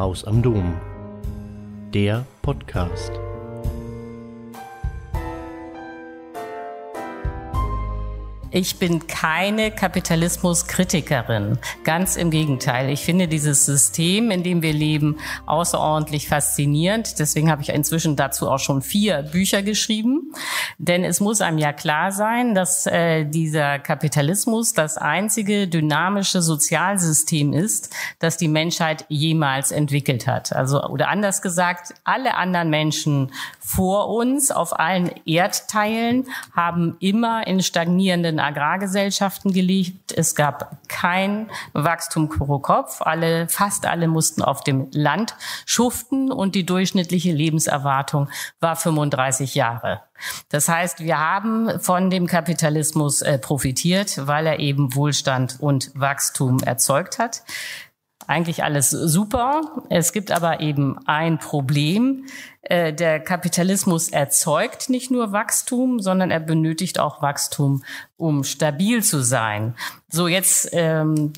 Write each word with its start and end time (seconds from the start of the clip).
Haus 0.00 0.24
am 0.24 0.40
Dom. 0.40 0.80
Der 1.92 2.24
Podcast. 2.40 3.12
Ich 8.52 8.80
bin 8.80 9.06
keine 9.06 9.70
Kapitalismuskritikerin. 9.70 11.58
Ganz 11.84 12.16
im 12.16 12.32
Gegenteil. 12.32 12.90
Ich 12.90 13.04
finde 13.04 13.28
dieses 13.28 13.64
System, 13.64 14.32
in 14.32 14.42
dem 14.42 14.60
wir 14.60 14.72
leben, 14.72 15.18
außerordentlich 15.46 16.26
faszinierend. 16.26 17.20
Deswegen 17.20 17.48
habe 17.48 17.62
ich 17.62 17.68
inzwischen 17.68 18.16
dazu 18.16 18.50
auch 18.50 18.58
schon 18.58 18.82
vier 18.82 19.22
Bücher 19.22 19.62
geschrieben. 19.62 20.32
Denn 20.78 21.04
es 21.04 21.20
muss 21.20 21.40
einem 21.40 21.58
ja 21.58 21.72
klar 21.72 22.10
sein, 22.10 22.56
dass 22.56 22.86
äh, 22.86 23.24
dieser 23.24 23.78
Kapitalismus 23.78 24.72
das 24.72 24.98
einzige 24.98 25.68
dynamische 25.68 26.42
Sozialsystem 26.42 27.52
ist, 27.52 27.94
das 28.18 28.36
die 28.36 28.48
Menschheit 28.48 29.04
jemals 29.08 29.70
entwickelt 29.70 30.26
hat. 30.26 30.52
Also, 30.52 30.82
oder 30.82 31.08
anders 31.08 31.40
gesagt, 31.40 31.94
alle 32.02 32.34
anderen 32.34 32.68
Menschen 32.68 33.30
vor 33.70 34.08
uns 34.08 34.50
auf 34.50 34.78
allen 34.80 35.12
Erdteilen 35.26 36.26
haben 36.56 36.96
immer 36.98 37.46
in 37.46 37.62
stagnierenden 37.62 38.40
Agrargesellschaften 38.40 39.52
gelebt. 39.52 40.10
Es 40.10 40.34
gab 40.34 40.76
kein 40.88 41.48
Wachstum 41.72 42.28
pro 42.28 42.58
Kopf. 42.58 43.00
Alle, 43.00 43.48
fast 43.48 43.86
alle 43.86 44.08
mussten 44.08 44.42
auf 44.42 44.64
dem 44.64 44.88
Land 44.92 45.36
schuften 45.66 46.32
und 46.32 46.56
die 46.56 46.66
durchschnittliche 46.66 47.30
Lebenserwartung 47.30 48.28
war 48.58 48.74
35 48.74 49.54
Jahre. 49.54 50.02
Das 50.48 50.68
heißt, 50.68 51.00
wir 51.00 51.18
haben 51.18 51.78
von 51.78 52.10
dem 52.10 52.26
Kapitalismus 52.26 53.22
äh, 53.22 53.38
profitiert, 53.38 54.26
weil 54.26 54.48
er 54.48 54.58
eben 54.58 54.96
Wohlstand 54.96 55.58
und 55.60 55.92
Wachstum 55.94 56.58
erzeugt 56.58 57.20
hat 57.20 57.42
eigentlich 58.30 58.64
alles 58.64 58.90
super. 58.90 59.62
Es 59.88 60.12
gibt 60.12 60.30
aber 60.30 60.60
eben 60.60 60.96
ein 61.06 61.38
Problem. 61.38 62.26
Äh, 62.62 62.92
der 62.92 63.18
Kapitalismus 63.20 64.08
erzeugt 64.08 64.88
nicht 64.88 65.10
nur 65.10 65.32
Wachstum, 65.32 65.98
sondern 66.00 66.30
er 66.30 66.40
benötigt 66.40 67.00
auch 67.00 67.20
Wachstum, 67.20 67.82
um 68.16 68.44
stabil 68.44 69.02
zu 69.02 69.22
sein. 69.22 69.74
So, 70.08 70.28
jetzt 70.28 70.68
ähm, 70.72 71.32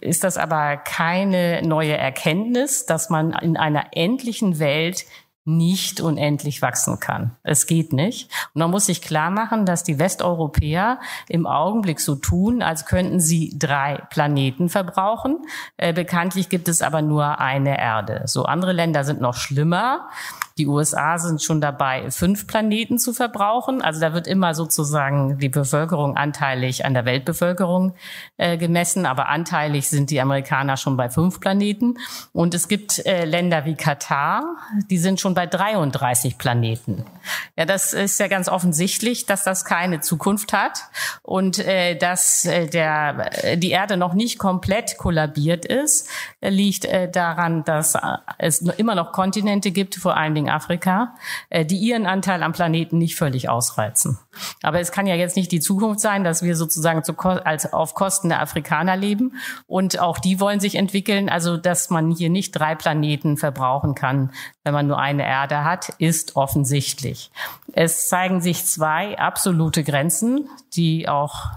ist 0.00 0.24
das 0.24 0.36
aber 0.36 0.76
keine 0.76 1.62
neue 1.62 1.96
Erkenntnis, 1.96 2.86
dass 2.86 3.10
man 3.10 3.32
in 3.32 3.56
einer 3.56 3.86
endlichen 3.92 4.58
Welt 4.58 5.04
nicht 5.48 6.00
unendlich 6.00 6.62
wachsen 6.62 7.00
kann. 7.00 7.36
Es 7.42 7.66
geht 7.66 7.92
nicht. 7.92 8.30
Und 8.54 8.60
man 8.60 8.70
muss 8.70 8.86
sich 8.86 9.00
klar 9.02 9.30
machen, 9.30 9.64
dass 9.64 9.82
die 9.82 9.98
Westeuropäer 9.98 11.00
im 11.28 11.46
Augenblick 11.46 12.00
so 12.00 12.14
tun, 12.14 12.62
als 12.62 12.84
könnten 12.84 13.18
sie 13.18 13.58
drei 13.58 14.02
Planeten 14.10 14.68
verbrauchen. 14.68 15.38
Äh, 15.78 15.92
bekanntlich 15.92 16.48
gibt 16.48 16.68
es 16.68 16.82
aber 16.82 17.02
nur 17.02 17.40
eine 17.40 17.78
Erde. 17.78 18.22
So 18.26 18.44
andere 18.44 18.72
Länder 18.72 19.04
sind 19.04 19.20
noch 19.20 19.34
schlimmer. 19.34 20.08
Die 20.58 20.66
USA 20.66 21.18
sind 21.18 21.42
schon 21.42 21.60
dabei, 21.60 22.10
fünf 22.10 22.46
Planeten 22.48 22.98
zu 22.98 23.12
verbrauchen. 23.12 23.80
Also 23.80 24.00
da 24.00 24.12
wird 24.12 24.26
immer 24.26 24.54
sozusagen 24.54 25.38
die 25.38 25.48
Bevölkerung 25.48 26.16
anteilig 26.16 26.84
an 26.84 26.94
der 26.94 27.04
Weltbevölkerung 27.04 27.94
äh, 28.36 28.58
gemessen, 28.58 29.06
aber 29.06 29.28
anteilig 29.28 29.88
sind 29.88 30.10
die 30.10 30.20
Amerikaner 30.20 30.76
schon 30.76 30.96
bei 30.96 31.08
fünf 31.08 31.38
Planeten. 31.38 31.98
Und 32.32 32.54
es 32.54 32.66
gibt 32.66 33.06
äh, 33.06 33.24
Länder 33.24 33.64
wie 33.64 33.76
Katar, 33.76 34.42
die 34.90 34.98
sind 34.98 35.20
schon 35.20 35.34
bei 35.34 35.46
33 35.46 36.38
Planeten. 36.38 37.04
Ja, 37.56 37.64
das 37.64 37.92
ist 37.92 38.18
ja 38.18 38.26
ganz 38.26 38.48
offensichtlich, 38.48 39.26
dass 39.26 39.44
das 39.44 39.64
keine 39.64 40.00
Zukunft 40.00 40.52
hat 40.52 40.80
und 41.22 41.58
äh, 41.60 41.94
dass 41.96 42.44
äh, 42.44 42.66
der, 42.66 43.44
äh, 43.44 43.56
die 43.56 43.70
Erde 43.70 43.96
noch 43.96 44.14
nicht 44.14 44.38
komplett 44.38 44.98
kollabiert 44.98 45.64
ist, 45.64 46.08
liegt 46.40 46.84
äh, 46.84 47.08
daran, 47.08 47.62
dass 47.64 47.94
äh, 47.94 48.00
es 48.38 48.60
immer 48.60 48.94
noch 48.96 49.12
Kontinente 49.12 49.70
gibt, 49.70 49.94
vor 49.94 50.16
allen 50.16 50.34
Dingen 50.34 50.47
Afrika, 50.48 51.14
äh, 51.50 51.64
die 51.64 51.76
ihren 51.76 52.06
Anteil 52.06 52.42
am 52.42 52.52
Planeten 52.52 52.98
nicht 52.98 53.16
völlig 53.16 53.48
ausreizen. 53.48 54.18
Aber 54.62 54.80
es 54.80 54.92
kann 54.92 55.06
ja 55.06 55.14
jetzt 55.14 55.36
nicht 55.36 55.52
die 55.52 55.60
Zukunft 55.60 56.00
sein, 56.00 56.24
dass 56.24 56.42
wir 56.42 56.56
sozusagen 56.56 57.04
zu, 57.04 57.14
als 57.18 57.72
auf 57.72 57.94
Kosten 57.94 58.28
der 58.28 58.40
Afrikaner 58.40 58.96
leben 58.96 59.34
und 59.66 59.98
auch 60.00 60.18
die 60.18 60.40
wollen 60.40 60.60
sich 60.60 60.74
entwickeln. 60.74 61.28
Also 61.28 61.56
dass 61.56 61.90
man 61.90 62.10
hier 62.10 62.30
nicht 62.30 62.52
drei 62.52 62.74
Planeten 62.74 63.36
verbrauchen 63.36 63.94
kann, 63.94 64.32
wenn 64.64 64.74
man 64.74 64.86
nur 64.86 64.98
eine 64.98 65.26
Erde 65.26 65.64
hat, 65.64 65.90
ist 65.98 66.36
offensichtlich. 66.36 67.30
Es 67.72 68.08
zeigen 68.08 68.40
sich 68.40 68.64
zwei 68.66 69.18
absolute 69.18 69.84
Grenzen, 69.84 70.48
die 70.74 71.08
auch 71.08 71.50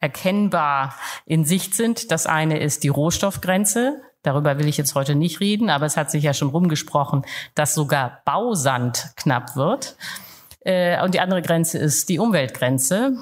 erkennbar 0.00 0.94
in 1.24 1.44
Sicht 1.44 1.74
sind. 1.74 2.10
Das 2.10 2.26
eine 2.26 2.58
ist 2.58 2.84
die 2.84 2.88
Rohstoffgrenze. 2.88 4.02
Darüber 4.24 4.58
will 4.58 4.66
ich 4.66 4.76
jetzt 4.76 4.96
heute 4.96 5.14
nicht 5.14 5.38
reden, 5.38 5.70
aber 5.70 5.86
es 5.86 5.96
hat 5.96 6.10
sich 6.10 6.24
ja 6.24 6.34
schon 6.34 6.48
rumgesprochen, 6.48 7.24
dass 7.54 7.74
sogar 7.74 8.22
Bausand 8.24 9.12
knapp 9.16 9.54
wird. 9.54 9.96
Äh, 10.64 11.00
und 11.04 11.14
die 11.14 11.20
andere 11.20 11.42
Grenze 11.42 11.78
ist 11.78 12.08
die 12.08 12.18
Umweltgrenze. 12.18 13.16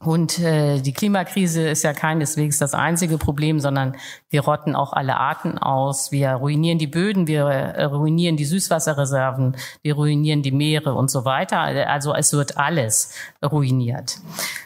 Und 0.00 0.38
äh, 0.38 0.80
die 0.80 0.92
Klimakrise 0.92 1.66
ist 1.66 1.82
ja 1.82 1.94
keineswegs 1.94 2.58
das 2.58 2.74
einzige 2.74 3.16
Problem, 3.16 3.58
sondern 3.58 3.96
wir 4.28 4.42
rotten 4.42 4.76
auch 4.76 4.92
alle 4.92 5.16
Arten 5.16 5.56
aus. 5.56 6.12
Wir 6.12 6.32
ruinieren 6.32 6.78
die 6.78 6.86
Böden, 6.86 7.26
wir 7.26 7.44
äh, 7.44 7.84
ruinieren 7.84 8.36
die 8.36 8.44
Süßwasserreserven, 8.44 9.56
wir 9.82 9.94
ruinieren 9.94 10.42
die 10.42 10.52
Meere 10.52 10.94
und 10.94 11.10
so 11.10 11.24
weiter. 11.24 11.60
Also 11.60 12.14
es 12.14 12.32
wird 12.34 12.58
alles 12.58 13.14
ruiniert. 13.42 14.18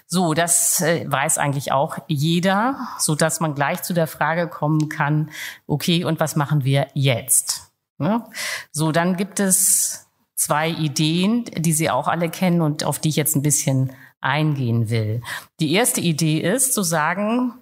So, 0.07 0.35
das 0.35 0.81
äh, 0.81 1.05
weiß 1.07 1.39
eigentlich 1.39 1.71
auch 1.71 1.99
jeder, 2.09 2.77
so 2.99 3.15
dass 3.15 3.39
man 3.39 3.55
gleich 3.55 3.83
zu 3.83 3.95
der 3.95 4.07
Frage 4.07 4.49
kommen 4.49 4.89
kann: 4.89 5.31
Okay, 5.67 6.05
und 6.05 6.19
was 6.19 6.35
machen 6.35 6.65
wir 6.65 6.89
jetzt? 6.95 7.71
Ja? 7.99 8.29
So, 8.73 8.91
dann 8.91 9.17
gibt 9.17 9.39
es 9.39 10.09
zwei 10.35 10.71
Ideen, 10.71 11.45
die 11.57 11.73
Sie 11.73 11.91
auch 11.91 12.09
alle 12.09 12.31
kennen 12.31 12.63
und 12.63 12.85
auf 12.85 12.99
die 12.99 13.11
ich 13.11 13.17
jetzt 13.17 13.37
ein 13.37 13.43
bisschen 13.43 13.93
eingehen 14.21 14.91
will. 14.91 15.23
Die 15.61 15.73
erste 15.73 16.01
Idee 16.01 16.41
ist 16.41 16.75
zu 16.75 16.83
sagen, 16.83 17.55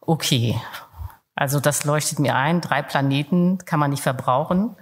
okay, 0.00 0.60
also 1.34 1.60
das 1.60 1.84
leuchtet 1.84 2.18
mir 2.18 2.34
ein, 2.34 2.60
drei 2.60 2.82
Planeten 2.82 3.58
kann 3.64 3.78
man 3.78 3.90
nicht 3.90 4.02
verbrauchen. 4.02 4.74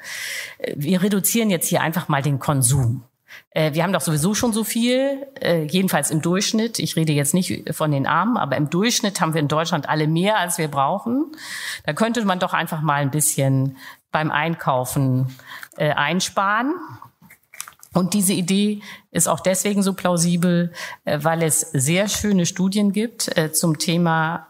Wir 0.74 1.02
reduzieren 1.02 1.50
jetzt 1.50 1.68
hier 1.68 1.82
einfach 1.82 2.08
mal 2.08 2.22
den 2.22 2.38
Konsum. 2.38 3.04
Äh, 3.50 3.74
wir 3.74 3.82
haben 3.82 3.92
doch 3.92 4.00
sowieso 4.00 4.34
schon 4.34 4.52
so 4.52 4.64
viel, 4.64 5.26
äh, 5.40 5.64
jedenfalls 5.64 6.10
im 6.10 6.22
Durchschnitt. 6.22 6.78
Ich 6.78 6.96
rede 6.96 7.12
jetzt 7.12 7.34
nicht 7.34 7.74
von 7.74 7.90
den 7.90 8.06
Armen, 8.06 8.36
aber 8.36 8.56
im 8.56 8.70
Durchschnitt 8.70 9.20
haben 9.20 9.34
wir 9.34 9.40
in 9.40 9.48
Deutschland 9.48 9.88
alle 9.88 10.06
mehr, 10.06 10.38
als 10.38 10.58
wir 10.58 10.68
brauchen. 10.68 11.32
Da 11.84 11.92
könnte 11.92 12.24
man 12.24 12.38
doch 12.38 12.54
einfach 12.54 12.80
mal 12.80 13.02
ein 13.02 13.10
bisschen 13.10 13.76
beim 14.10 14.30
Einkaufen 14.30 15.36
äh, 15.76 15.90
einsparen. 15.90 16.74
Und 17.96 18.12
diese 18.12 18.34
Idee 18.34 18.82
ist 19.10 19.26
auch 19.26 19.40
deswegen 19.40 19.82
so 19.82 19.94
plausibel, 19.94 20.72
äh, 21.06 21.18
weil 21.22 21.42
es 21.42 21.60
sehr 21.60 22.08
schöne 22.08 22.44
Studien 22.44 22.92
gibt 22.92 23.36
äh, 23.36 23.52
zum 23.52 23.78
Thema 23.78 24.48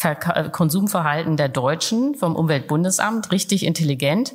äh, 0.00 0.48
Konsumverhalten 0.50 1.36
der 1.36 1.48
Deutschen 1.48 2.14
vom 2.14 2.36
Umweltbundesamt, 2.36 3.32
richtig 3.32 3.64
intelligent. 3.64 4.34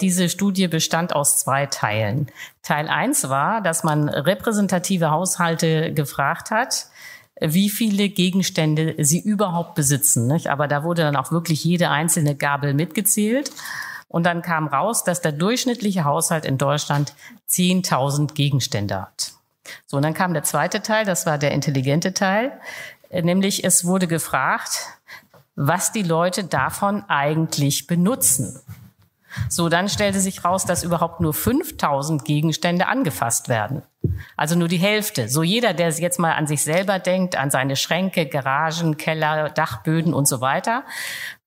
Diese 0.00 0.30
Studie 0.30 0.66
bestand 0.66 1.14
aus 1.14 1.40
zwei 1.40 1.66
Teilen. 1.66 2.28
Teil 2.62 2.88
eins 2.88 3.28
war, 3.28 3.60
dass 3.60 3.84
man 3.84 4.08
repräsentative 4.08 5.10
Haushalte 5.10 5.92
gefragt 5.92 6.50
hat, 6.50 6.86
wie 7.38 7.68
viele 7.68 8.08
Gegenstände 8.08 8.94
sie 8.96 9.20
überhaupt 9.20 9.74
besitzen. 9.74 10.32
Aber 10.46 10.68
da 10.68 10.84
wurde 10.84 11.02
dann 11.02 11.16
auch 11.16 11.32
wirklich 11.32 11.64
jede 11.64 11.90
einzelne 11.90 12.34
Gabel 12.34 12.72
mitgezählt. 12.72 13.52
Und 14.08 14.24
dann 14.24 14.42
kam 14.42 14.66
raus, 14.66 15.04
dass 15.04 15.20
der 15.20 15.32
durchschnittliche 15.32 16.04
Haushalt 16.04 16.44
in 16.44 16.58
Deutschland 16.58 17.14
10.000 17.48 18.34
Gegenstände 18.34 19.00
hat. 19.00 19.32
So, 19.86 19.98
und 19.98 20.02
dann 20.02 20.14
kam 20.14 20.32
der 20.32 20.44
zweite 20.44 20.80
Teil, 20.80 21.04
das 21.04 21.26
war 21.26 21.36
der 21.36 21.52
intelligente 21.52 22.14
Teil, 22.14 22.58
äh, 23.10 23.22
nämlich 23.22 23.64
es 23.64 23.84
wurde 23.84 24.06
gefragt, 24.06 24.86
was 25.56 25.92
die 25.92 26.02
Leute 26.02 26.44
davon 26.44 27.04
eigentlich 27.08 27.86
benutzen. 27.86 28.60
So, 29.48 29.68
dann 29.68 29.88
stellte 29.88 30.20
sich 30.20 30.44
raus, 30.44 30.64
dass 30.64 30.84
überhaupt 30.84 31.20
nur 31.20 31.34
5000 31.34 32.24
Gegenstände 32.24 32.86
angefasst 32.86 33.48
werden. 33.48 33.82
Also 34.36 34.54
nur 34.54 34.68
die 34.68 34.78
Hälfte. 34.78 35.28
So 35.28 35.42
jeder, 35.42 35.74
der 35.74 35.90
jetzt 35.90 36.18
mal 36.18 36.32
an 36.32 36.46
sich 36.46 36.62
selber 36.62 36.98
denkt, 36.98 37.36
an 37.36 37.50
seine 37.50 37.76
Schränke, 37.76 38.26
Garagen, 38.26 38.96
Keller, 38.96 39.50
Dachböden 39.50 40.14
und 40.14 40.28
so 40.28 40.40
weiter, 40.40 40.84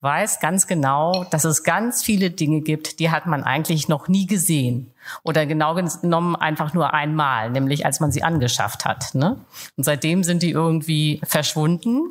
weiß 0.02 0.40
ganz 0.40 0.68
genau, 0.68 1.26
dass 1.32 1.46
es 1.46 1.64
ganz 1.64 2.04
viele 2.04 2.32
Dinge 2.32 2.62
gibt, 2.62 3.00
die 3.00 3.10
hat 3.12 3.26
man 3.26 3.44
eigentlich 3.44 3.88
noch 3.88 4.08
nie 4.08 4.26
gesehen. 4.26 4.94
Oder 5.24 5.46
genau 5.46 5.76
genommen 5.76 6.36
einfach 6.36 6.74
nur 6.74 6.94
einmal, 6.94 7.50
nämlich 7.52 7.86
als 7.86 8.00
man 8.00 8.12
sie 8.12 8.24
angeschafft 8.24 8.86
hat. 8.86 9.16
Ne? 9.16 9.38
Und 9.78 9.84
seitdem 9.84 10.24
sind 10.24 10.44
die 10.44 10.52
irgendwie 10.52 11.22
verschwunden. 11.24 12.02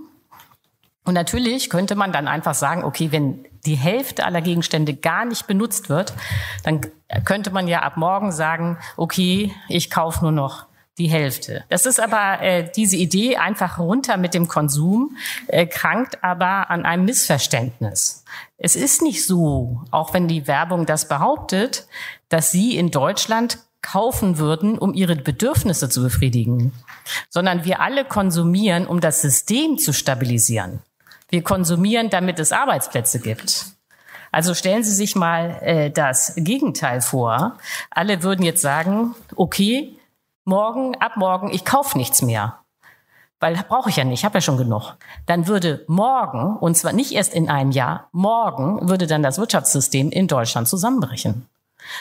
Und 1.04 1.14
natürlich 1.14 1.68
könnte 1.68 1.96
man 1.96 2.12
dann 2.12 2.28
einfach 2.28 2.54
sagen, 2.54 2.84
okay, 2.84 3.08
wenn 3.10 3.44
die 3.66 3.76
Hälfte 3.76 4.24
aller 4.24 4.40
Gegenstände 4.40 4.94
gar 4.94 5.24
nicht 5.24 5.46
benutzt 5.46 5.88
wird, 5.88 6.12
dann 6.64 6.80
könnte 7.24 7.50
man 7.50 7.68
ja 7.68 7.82
ab 7.82 7.96
morgen 7.96 8.32
sagen, 8.32 8.78
okay, 8.96 9.54
ich 9.68 9.90
kaufe 9.90 10.22
nur 10.22 10.32
noch 10.32 10.66
die 10.98 11.08
Hälfte. 11.08 11.64
Das 11.68 11.86
ist 11.86 11.98
aber 11.98 12.42
äh, 12.42 12.70
diese 12.76 12.96
Idee 12.96 13.36
einfach 13.36 13.78
runter 13.78 14.16
mit 14.16 14.34
dem 14.34 14.48
Konsum, 14.48 15.16
äh, 15.46 15.66
krankt 15.66 16.22
aber 16.22 16.70
an 16.70 16.84
einem 16.84 17.06
Missverständnis. 17.06 18.24
Es 18.58 18.76
ist 18.76 19.00
nicht 19.02 19.26
so, 19.26 19.82
auch 19.90 20.12
wenn 20.12 20.28
die 20.28 20.46
Werbung 20.46 20.86
das 20.86 21.08
behauptet, 21.08 21.86
dass 22.28 22.50
Sie 22.50 22.76
in 22.76 22.90
Deutschland 22.90 23.58
kaufen 23.82 24.36
würden, 24.36 24.78
um 24.78 24.92
ihre 24.92 25.16
Bedürfnisse 25.16 25.88
zu 25.88 26.02
befriedigen, 26.02 26.72
sondern 27.30 27.64
wir 27.64 27.80
alle 27.80 28.04
konsumieren, 28.04 28.86
um 28.86 29.00
das 29.00 29.22
System 29.22 29.78
zu 29.78 29.94
stabilisieren. 29.94 30.82
Wir 31.30 31.42
konsumieren, 31.42 32.10
damit 32.10 32.38
es 32.38 32.52
Arbeitsplätze 32.52 33.20
gibt. 33.20 33.66
Also 34.32 34.54
stellen 34.54 34.84
Sie 34.84 34.92
sich 34.92 35.16
mal 35.16 35.58
äh, 35.62 35.90
das 35.90 36.34
Gegenteil 36.36 37.00
vor. 37.00 37.56
Alle 37.90 38.22
würden 38.22 38.44
jetzt 38.44 38.62
sagen, 38.62 39.14
okay, 39.34 39.96
morgen, 40.44 40.96
ab 40.96 41.16
morgen, 41.16 41.52
ich 41.52 41.64
kaufe 41.64 41.96
nichts 41.98 42.22
mehr. 42.22 42.58
Weil 43.40 43.54
brauche 43.68 43.88
ich 43.88 43.96
ja 43.96 44.04
nicht, 44.04 44.24
habe 44.24 44.36
ja 44.36 44.40
schon 44.42 44.58
genug. 44.58 44.96
Dann 45.24 45.46
würde 45.46 45.84
morgen, 45.88 46.56
und 46.58 46.76
zwar 46.76 46.92
nicht 46.92 47.12
erst 47.12 47.32
in 47.32 47.48
einem 47.48 47.70
Jahr, 47.70 48.08
morgen 48.12 48.88
würde 48.88 49.06
dann 49.06 49.22
das 49.22 49.38
Wirtschaftssystem 49.38 50.10
in 50.10 50.28
Deutschland 50.28 50.68
zusammenbrechen. 50.68 51.46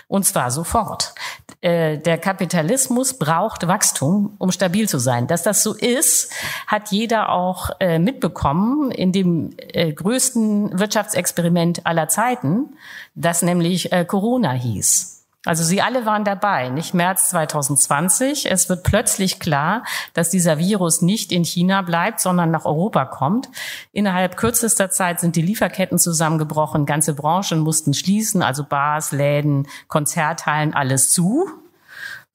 Und 0.08 0.26
zwar 0.26 0.52
sofort. 0.52 1.14
Äh, 1.62 1.98
der 1.98 2.18
Kapitalismus 2.18 3.18
braucht 3.20 3.68
Wachstum, 3.68 4.36
um 4.38 4.52
stabil 4.52 4.88
zu 4.88 4.98
sein. 4.98 5.28
Dass 5.28 5.44
das 5.44 5.62
so 5.62 5.74
ist, 5.74 6.32
hat 6.68 6.92
jeder 6.92 7.30
auch 7.30 7.70
äh, 7.80 8.00
mitbekommen 8.00 8.92
in 8.92 9.12
dem 9.12 9.56
äh, 9.58 9.92
größten 9.92 10.80
Wirtschaftsexperiment 10.80 11.86
aller 11.86 12.08
Zeiten, 12.08 12.78
das 13.16 13.42
nämlich 13.42 13.90
Corona 14.08 14.52
hieß. 14.52 15.19
Also 15.46 15.64
Sie 15.64 15.82
alle 15.82 16.06
waren 16.06 16.26
dabei, 16.26 16.68
nicht 16.68 16.94
März 16.94 17.30
2020. 17.30 18.52
Es 18.52 18.68
wird 18.68 18.84
plötzlich 18.84 19.40
klar, 19.40 19.84
dass 20.14 20.30
dieser 20.30 20.60
Virus 20.60 21.02
nicht 21.02 21.32
in 21.32 21.46
China 21.46 21.82
bleibt, 21.82 22.20
sondern 22.20 22.52
nach 22.52 22.66
Europa 22.66 23.06
kommt. 23.06 23.50
Innerhalb 23.94 24.36
kürzester 24.36 24.90
Zeit 24.90 25.22
sind 25.22 25.38
die 25.38 25.42
Lieferketten 25.42 25.98
zusammengebrochen, 25.98 26.86
ganze 26.86 27.14
Branchen 27.14 27.60
mussten 27.60 27.94
schließen, 27.94 28.42
also 28.42 28.66
Bars, 28.66 29.14
Läden, 29.14 29.68
Konzerthallen, 29.88 30.74
alles 30.74 31.10
zu. 31.10 31.50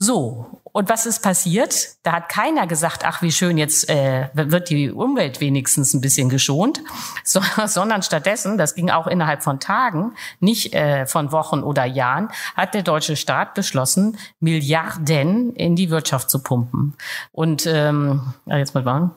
So, 0.00 0.60
und 0.72 0.88
was 0.88 1.06
ist 1.06 1.22
passiert? 1.22 1.96
Da 2.02 2.14
hat 2.14 2.28
keiner 2.28 2.66
gesagt, 2.66 3.04
ach 3.04 3.22
wie 3.22 3.30
schön, 3.30 3.56
jetzt 3.58 3.88
äh, 3.88 4.28
wird 4.34 4.68
die 4.68 4.90
Umwelt 4.90 5.40
wenigstens 5.40 5.94
ein 5.94 6.00
bisschen 6.00 6.28
geschont, 6.28 6.82
so, 7.24 7.40
sondern 7.66 8.02
stattdessen, 8.02 8.58
das 8.58 8.74
ging 8.74 8.90
auch 8.90 9.06
innerhalb 9.06 9.44
von 9.44 9.60
Tagen, 9.60 10.14
nicht 10.40 10.74
äh, 10.74 11.06
von 11.06 11.30
Wochen 11.30 11.62
oder 11.62 11.84
Jahren, 11.84 12.28
hat 12.56 12.74
der 12.74 12.82
deutsche 12.82 13.16
Staat 13.16 13.54
beschlossen, 13.54 14.18
Milliarden 14.40 15.54
in 15.54 15.76
die 15.76 15.90
Wirtschaft 15.90 16.28
zu 16.28 16.42
pumpen. 16.42 16.94
Und 17.30 17.66
ähm, 17.66 18.34
jetzt 18.46 18.74
mal 18.74 18.84
warten. 18.84 19.12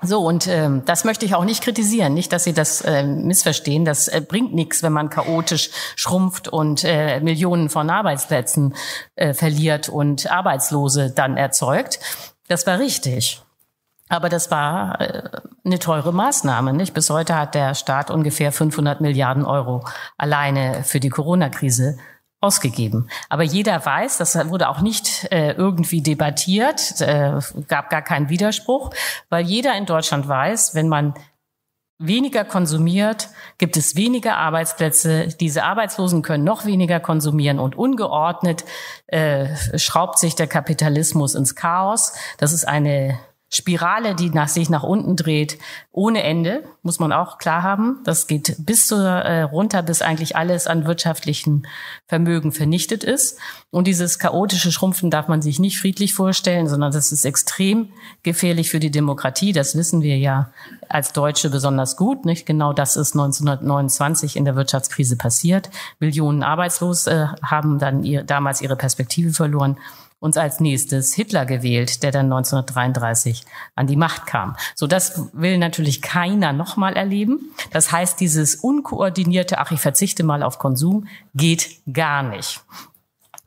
So, 0.00 0.24
und 0.24 0.46
ähm, 0.46 0.84
das 0.84 1.04
möchte 1.04 1.26
ich 1.26 1.34
auch 1.34 1.44
nicht 1.44 1.62
kritisieren, 1.62 2.14
nicht, 2.14 2.32
dass 2.32 2.44
Sie 2.44 2.52
das 2.52 2.82
äh, 2.82 3.02
missverstehen. 3.02 3.84
Das 3.84 4.06
äh, 4.06 4.20
bringt 4.20 4.54
nichts, 4.54 4.84
wenn 4.84 4.92
man 4.92 5.10
chaotisch 5.10 5.70
schrumpft 5.96 6.46
und 6.46 6.84
äh, 6.84 7.18
Millionen 7.20 7.68
von 7.68 7.90
Arbeitsplätzen 7.90 8.74
äh, 9.16 9.34
verliert 9.34 9.88
und 9.88 10.30
Arbeitslose 10.30 11.10
dann 11.10 11.36
erzeugt. 11.36 11.98
Das 12.46 12.64
war 12.66 12.78
richtig. 12.78 13.42
Aber 14.08 14.28
das 14.28 14.52
war 14.52 15.00
äh, 15.00 15.30
eine 15.64 15.80
teure 15.80 16.12
Maßnahme. 16.12 16.72
Nicht? 16.72 16.94
Bis 16.94 17.10
heute 17.10 17.36
hat 17.36 17.56
der 17.56 17.74
Staat 17.74 18.10
ungefähr 18.12 18.52
500 18.52 19.00
Milliarden 19.00 19.44
Euro 19.44 19.84
alleine 20.16 20.84
für 20.84 21.00
die 21.00 21.10
Corona-Krise 21.10 21.98
ausgegeben. 22.40 23.08
Aber 23.28 23.42
jeder 23.42 23.84
weiß, 23.84 24.18
das 24.18 24.36
wurde 24.48 24.68
auch 24.68 24.80
nicht 24.80 25.26
äh, 25.32 25.52
irgendwie 25.52 26.02
debattiert, 26.02 27.00
äh, 27.00 27.40
gab 27.66 27.90
gar 27.90 28.02
keinen 28.02 28.28
Widerspruch, 28.28 28.90
weil 29.28 29.44
jeder 29.44 29.76
in 29.76 29.86
Deutschland 29.86 30.28
weiß, 30.28 30.74
wenn 30.74 30.88
man 30.88 31.14
weniger 31.98 32.44
konsumiert, 32.44 33.28
gibt 33.58 33.76
es 33.76 33.96
weniger 33.96 34.36
Arbeitsplätze. 34.36 35.28
Diese 35.40 35.64
Arbeitslosen 35.64 36.22
können 36.22 36.44
noch 36.44 36.64
weniger 36.64 37.00
konsumieren 37.00 37.58
und 37.58 37.76
ungeordnet 37.76 38.64
äh, 39.08 39.48
schraubt 39.76 40.18
sich 40.18 40.36
der 40.36 40.46
Kapitalismus 40.46 41.34
ins 41.34 41.56
Chaos. 41.56 42.12
Das 42.38 42.52
ist 42.52 42.68
eine 42.68 43.18
Spirale, 43.50 44.14
die 44.14 44.28
nach 44.28 44.48
sich 44.48 44.68
nach 44.68 44.82
unten 44.82 45.16
dreht, 45.16 45.58
ohne 45.90 46.22
Ende, 46.22 46.64
muss 46.82 46.98
man 46.98 47.12
auch 47.12 47.38
klar 47.38 47.62
haben. 47.62 48.00
Das 48.04 48.26
geht 48.26 48.56
bis 48.58 48.86
zu, 48.86 48.96
äh, 48.96 49.42
runter, 49.42 49.82
bis 49.82 50.02
eigentlich 50.02 50.36
alles 50.36 50.66
an 50.66 50.84
wirtschaftlichen 50.84 51.66
Vermögen 52.06 52.52
vernichtet 52.52 53.04
ist. 53.04 53.38
Und 53.70 53.86
dieses 53.86 54.18
chaotische 54.18 54.70
Schrumpfen 54.70 55.10
darf 55.10 55.28
man 55.28 55.40
sich 55.40 55.58
nicht 55.58 55.78
friedlich 55.78 56.12
vorstellen, 56.12 56.68
sondern 56.68 56.92
das 56.92 57.10
ist 57.10 57.24
extrem 57.24 57.88
gefährlich 58.22 58.70
für 58.70 58.80
die 58.80 58.90
Demokratie. 58.90 59.52
Das 59.52 59.76
wissen 59.76 60.02
wir 60.02 60.18
ja 60.18 60.52
als 60.90 61.14
Deutsche 61.14 61.48
besonders 61.48 61.96
gut. 61.96 62.26
Nicht 62.26 62.44
genau 62.44 62.74
das 62.74 62.96
ist 62.96 63.14
1929 63.14 64.36
in 64.36 64.44
der 64.44 64.56
Wirtschaftskrise 64.56 65.16
passiert. 65.16 65.70
Millionen 66.00 66.42
arbeitslos 66.42 67.06
äh, 67.06 67.28
haben 67.42 67.78
dann 67.78 68.04
ihr, 68.04 68.24
damals 68.24 68.60
ihre 68.60 68.76
Perspektive 68.76 69.32
verloren 69.32 69.78
uns 70.20 70.36
als 70.36 70.60
nächstes 70.60 71.14
Hitler 71.14 71.46
gewählt, 71.46 72.02
der 72.02 72.10
dann 72.10 72.26
1933 72.26 73.44
an 73.74 73.86
die 73.86 73.96
Macht 73.96 74.26
kam. 74.26 74.56
So, 74.74 74.86
das 74.86 75.28
will 75.32 75.58
natürlich 75.58 76.02
keiner 76.02 76.52
nochmal 76.52 76.96
erleben. 76.96 77.52
Das 77.70 77.92
heißt, 77.92 78.18
dieses 78.20 78.56
unkoordinierte, 78.56 79.58
ach, 79.58 79.70
ich 79.70 79.80
verzichte 79.80 80.24
mal 80.24 80.42
auf 80.42 80.58
Konsum, 80.58 81.06
geht 81.34 81.80
gar 81.92 82.22
nicht. 82.22 82.62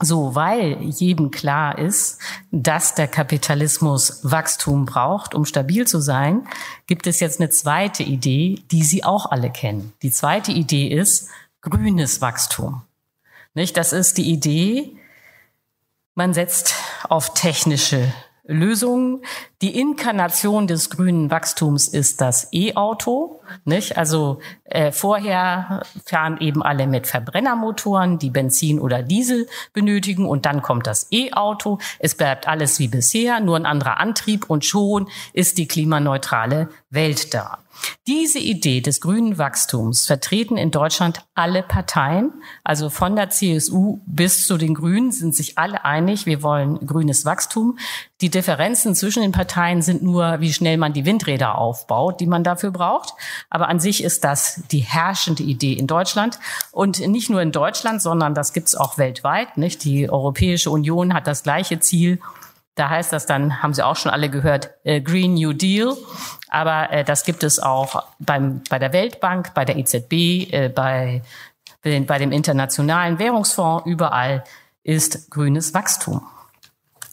So, 0.03 0.33
weil 0.33 0.81
jedem 0.81 1.29
klar 1.29 1.77
ist, 1.77 2.19
dass 2.51 2.95
der 2.95 3.07
Kapitalismus 3.07 4.21
Wachstum 4.23 4.85
braucht, 4.85 5.35
um 5.35 5.45
stabil 5.45 5.85
zu 5.85 5.99
sein, 5.99 6.47
gibt 6.87 7.05
es 7.05 7.19
jetzt 7.19 7.39
eine 7.39 7.51
zweite 7.51 8.01
Idee, 8.01 8.63
die 8.71 8.83
Sie 8.83 9.03
auch 9.03 9.29
alle 9.29 9.51
kennen. 9.51 9.93
Die 10.01 10.09
zweite 10.09 10.51
Idee 10.51 10.87
ist 10.87 11.29
grünes 11.61 12.19
Wachstum. 12.19 12.81
Nicht? 13.53 13.77
Das 13.77 13.93
ist 13.93 14.17
die 14.17 14.31
Idee, 14.31 14.97
man 16.15 16.33
setzt 16.33 16.75
auf 17.09 17.33
technische 17.33 18.13
Lösungen. 18.43 19.21
Die 19.61 19.79
Inkarnation 19.79 20.67
des 20.67 20.89
grünen 20.89 21.29
Wachstums 21.29 21.87
ist 21.87 22.21
das 22.21 22.49
E-Auto. 22.51 23.41
Nicht? 23.65 23.97
Also 23.97 24.39
äh, 24.65 24.91
vorher 24.91 25.83
fahren 26.05 26.37
eben 26.39 26.63
alle 26.63 26.87
mit 26.87 27.07
Verbrennermotoren, 27.07 28.17
die 28.17 28.31
Benzin 28.31 28.79
oder 28.79 29.03
Diesel 29.03 29.47
benötigen, 29.73 30.25
und 30.25 30.45
dann 30.45 30.61
kommt 30.61 30.87
das 30.87 31.07
E-Auto. 31.11 31.77
Es 31.99 32.15
bleibt 32.15 32.47
alles 32.47 32.79
wie 32.79 32.87
bisher, 32.87 33.39
nur 33.39 33.55
ein 33.55 33.65
anderer 33.65 33.99
Antrieb, 33.99 34.49
und 34.49 34.65
schon 34.65 35.07
ist 35.33 35.57
die 35.57 35.67
klimaneutrale 35.67 36.69
Welt 36.89 37.33
da. 37.33 37.59
Diese 38.07 38.39
Idee 38.39 38.81
des 38.81 39.01
grünen 39.01 39.37
Wachstums 39.37 40.05
vertreten 40.05 40.57
in 40.57 40.71
Deutschland 40.71 41.25
alle 41.35 41.63
Parteien, 41.63 42.33
also 42.63 42.89
von 42.89 43.15
der 43.15 43.29
CSU 43.29 43.99
bis 44.05 44.47
zu 44.47 44.57
den 44.57 44.73
Grünen 44.73 45.11
sind 45.11 45.35
sich 45.35 45.57
alle 45.57 45.85
einig, 45.85 46.25
wir 46.25 46.43
wollen 46.43 46.85
grünes 46.85 47.25
Wachstum. 47.25 47.77
Die 48.21 48.29
Differenzen 48.29 48.95
zwischen 48.95 49.21
den 49.21 49.31
Parteien 49.31 49.81
sind 49.81 50.03
nur, 50.03 50.41
wie 50.41 50.53
schnell 50.53 50.77
man 50.77 50.93
die 50.93 51.05
Windräder 51.05 51.57
aufbaut, 51.57 52.19
die 52.19 52.27
man 52.27 52.43
dafür 52.43 52.71
braucht. 52.71 53.13
Aber 53.49 53.67
an 53.67 53.79
sich 53.79 54.03
ist 54.03 54.23
das 54.23 54.61
die 54.71 54.79
herrschende 54.79 55.43
Idee 55.43 55.73
in 55.73 55.87
Deutschland. 55.87 56.39
Und 56.71 56.99
nicht 57.07 57.29
nur 57.29 57.41
in 57.41 57.51
Deutschland, 57.51 58.01
sondern 58.01 58.35
das 58.35 58.53
gibt's 58.53 58.75
auch 58.75 58.97
weltweit. 58.97 59.57
Nicht? 59.57 59.83
Die 59.83 60.09
Europäische 60.09 60.69
Union 60.69 61.13
hat 61.13 61.27
das 61.27 61.43
gleiche 61.43 61.79
Ziel 61.79 62.19
da 62.75 62.89
heißt 62.89 63.11
das 63.11 63.25
dann, 63.25 63.61
haben 63.61 63.73
Sie 63.73 63.85
auch 63.85 63.97
schon 63.97 64.11
alle 64.11 64.29
gehört, 64.29 64.71
äh, 64.83 65.01
Green 65.01 65.33
New 65.33 65.53
Deal. 65.53 65.97
Aber 66.51 66.91
äh, 66.91 67.03
das 67.03 67.23
gibt 67.23 67.43
es 67.43 67.57
auch 67.57 68.03
beim, 68.19 68.61
bei 68.69 68.77
der 68.77 68.93
Weltbank, 68.93 69.55
bei 69.55 69.65
der 69.65 69.77
EZB, 69.77 70.13
äh, 70.51 70.69
bei, 70.69 71.23
bei 71.81 72.19
dem 72.19 72.31
Internationalen 72.31 73.17
Währungsfonds. 73.17 73.87
Überall 73.87 74.43
ist 74.83 75.31
grünes 75.31 75.73
Wachstum. 75.73 76.21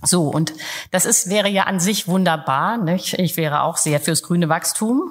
So, 0.03 0.29
und 0.29 0.53
das 0.91 1.07
ist, 1.07 1.31
wäre 1.31 1.49
ja 1.49 1.65
an 1.65 1.81
sich 1.81 2.07
wunderbar. 2.09 2.77
Nicht? 2.77 3.15
Ich 3.15 3.37
wäre 3.37 3.63
auch 3.63 3.79
sehr 3.79 4.01
fürs 4.01 4.23
grüne 4.23 4.49
Wachstum. 4.49 5.09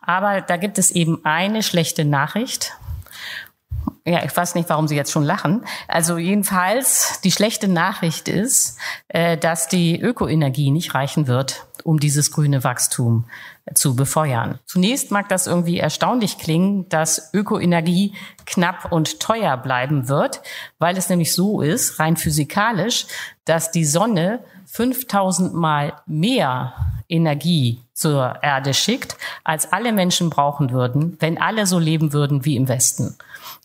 Aber 0.00 0.40
da 0.40 0.56
gibt 0.56 0.78
es 0.78 0.90
eben 0.90 1.24
eine 1.24 1.62
schlechte 1.62 2.04
Nachricht 2.04 2.72
ja, 4.04 4.24
ich 4.24 4.36
weiß 4.36 4.56
nicht, 4.56 4.68
warum 4.68 4.88
Sie 4.88 4.96
jetzt 4.96 5.12
schon 5.12 5.22
lachen. 5.22 5.64
Also 5.86 6.18
jedenfalls, 6.18 7.20
die 7.22 7.30
schlechte 7.30 7.68
Nachricht 7.68 8.28
ist, 8.28 8.78
äh, 9.08 9.36
dass 9.36 9.68
die 9.68 10.00
Ökoenergie 10.00 10.70
nicht 10.70 10.94
reichen 10.94 11.28
wird, 11.28 11.66
um 11.84 11.98
dieses 12.00 12.30
grüne 12.30 12.64
Wachstum 12.64 13.24
zu 13.74 13.94
befeuern. 13.94 14.58
Zunächst 14.66 15.10
mag 15.10 15.28
das 15.28 15.46
irgendwie 15.46 15.78
erstaunlich 15.78 16.38
klingen, 16.38 16.88
dass 16.88 17.32
Ökoenergie 17.32 18.14
knapp 18.46 18.90
und 18.90 19.20
teuer 19.20 19.56
bleiben 19.56 20.08
wird, 20.08 20.42
weil 20.78 20.96
es 20.96 21.08
nämlich 21.08 21.32
so 21.32 21.60
ist, 21.60 21.98
rein 21.98 22.16
physikalisch, 22.16 23.06
dass 23.44 23.70
die 23.70 23.84
Sonne 23.84 24.40
5000 24.66 25.54
mal 25.54 25.94
mehr 26.06 26.74
Energie 27.08 27.80
zur 27.92 28.42
Erde 28.42 28.74
schickt, 28.74 29.16
als 29.44 29.72
alle 29.72 29.92
Menschen 29.92 30.30
brauchen 30.30 30.70
würden, 30.70 31.16
wenn 31.20 31.38
alle 31.38 31.66
so 31.66 31.78
leben 31.78 32.12
würden 32.12 32.44
wie 32.44 32.56
im 32.56 32.68
Westen. 32.68 33.16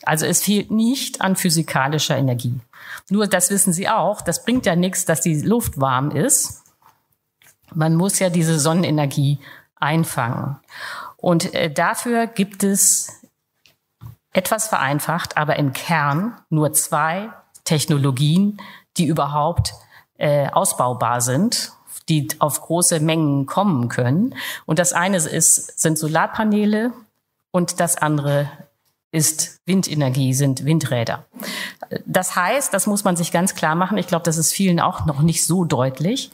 Also 0.04 0.26
es 0.26 0.44
fehlt 0.44 0.70
nicht 0.70 1.22
an 1.22 1.36
physikalischer 1.36 2.18
Energie. 2.18 2.60
Nur 3.10 3.28
das 3.28 3.50
wissen 3.50 3.74
Sie 3.74 3.88
auch, 3.88 4.22
das 4.22 4.44
bringt 4.44 4.66
ja 4.66 4.76
nichts, 4.76 5.06
dass 5.06 5.22
die 5.22 5.42
Luft 5.42 5.80
warm 5.80 6.12
ist. 6.12 6.64
Man 7.74 7.96
muss 7.96 8.20
ja 8.20 8.30
diese 8.30 8.60
Sonnenenergie 8.60 9.40
einfangen. 9.76 10.58
Und 11.18 11.54
äh, 11.54 11.72
dafür 11.72 12.28
gibt 12.28 12.64
es 12.64 13.22
etwas 14.34 14.68
vereinfacht, 14.68 15.38
aber 15.38 15.58
im 15.58 15.74
Kern 15.74 16.38
nur 16.50 16.74
zwei 16.74 17.30
Technologien, 17.64 18.58
die 18.98 19.06
überhaupt 19.06 19.74
äh, 20.18 20.48
ausbaubar 20.50 21.22
sind, 21.22 21.74
die 22.10 22.28
auf 22.40 22.62
große 22.62 23.00
Mengen 23.00 23.46
kommen 23.46 23.90
können. 23.90 24.36
Und 24.66 24.80
das 24.80 24.94
eine 24.94 25.18
ist, 25.18 25.80
sind 25.80 25.98
Solarpaneele 25.98 26.94
und 27.52 27.80
das 27.80 27.98
andere 27.98 28.50
ist 29.12 29.60
Windenergie, 29.66 30.34
sind 30.34 30.66
Windräder. 30.66 31.26
Das 32.06 32.36
heißt, 32.36 32.74
das 32.74 32.88
muss 32.88 33.04
man 33.04 33.16
sich 33.16 33.32
ganz 33.32 33.56
klar 33.56 33.76
machen, 33.76 33.98
ich 33.98 34.08
glaube, 34.08 34.24
das 34.24 34.38
ist 34.38 34.54
vielen 34.54 34.80
auch 34.80 35.06
noch 35.06 35.22
nicht 35.22 35.46
so 35.46 35.64
deutlich, 35.64 36.32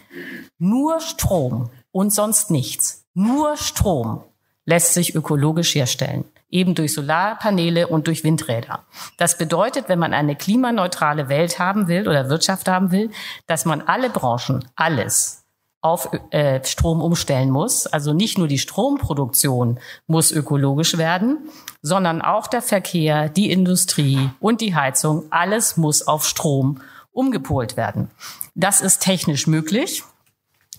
nur 0.57 0.99
Strom 0.99 1.69
und 1.91 2.11
sonst 2.13 2.49
nichts, 2.51 3.05
nur 3.13 3.57
Strom 3.57 4.23
lässt 4.65 4.93
sich 4.93 5.13
ökologisch 5.13 5.75
herstellen, 5.75 6.25
eben 6.49 6.73
durch 6.73 6.93
Solarpaneele 6.93 7.87
und 7.87 8.07
durch 8.07 8.23
Windräder. 8.23 8.83
Das 9.17 9.37
bedeutet, 9.37 9.89
wenn 9.89 9.99
man 9.99 10.13
eine 10.13 10.35
klimaneutrale 10.35 11.29
Welt 11.29 11.59
haben 11.59 11.87
will 11.87 12.07
oder 12.07 12.29
Wirtschaft 12.29 12.67
haben 12.67 12.91
will, 12.91 13.11
dass 13.45 13.65
man 13.65 13.81
alle 13.81 14.09
Branchen, 14.09 14.65
alles 14.75 15.42
auf 15.83 16.09
äh, 16.31 16.63
Strom 16.63 17.01
umstellen 17.01 17.51
muss. 17.51 17.87
Also 17.87 18.13
nicht 18.13 18.37
nur 18.37 18.47
die 18.47 18.57
Stromproduktion 18.57 19.79
muss 20.07 20.31
ökologisch 20.31 20.97
werden, 20.97 21.49
sondern 21.81 22.21
auch 22.21 22.47
der 22.47 22.61
Verkehr, 22.61 23.27
die 23.27 23.51
Industrie 23.51 24.29
und 24.39 24.61
die 24.61 24.75
Heizung, 24.75 25.25
alles 25.29 25.75
muss 25.75 26.07
auf 26.07 26.25
Strom 26.25 26.81
umgepolt 27.11 27.75
werden. 27.75 28.09
Das 28.55 28.79
ist 28.79 28.99
technisch 28.99 29.45
möglich. 29.45 30.03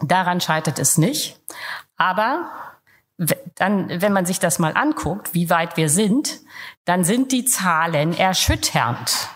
Daran 0.01 0.41
scheitert 0.41 0.79
es 0.79 0.97
nicht. 0.97 1.39
Aber 1.97 2.51
dann, 3.57 4.01
wenn 4.01 4.13
man 4.13 4.25
sich 4.25 4.41
das 4.41 4.59
mal 4.59 4.73
anguckt, 4.73 5.35
wie 5.35 5.51
weit 5.51 5.77
wir 5.77 5.91
sind, 5.91 6.41
dann 6.87 7.05
sind 7.05 7.31
die 7.31 7.45
Zahlen 7.45 8.17
erschütternd. 8.17 9.29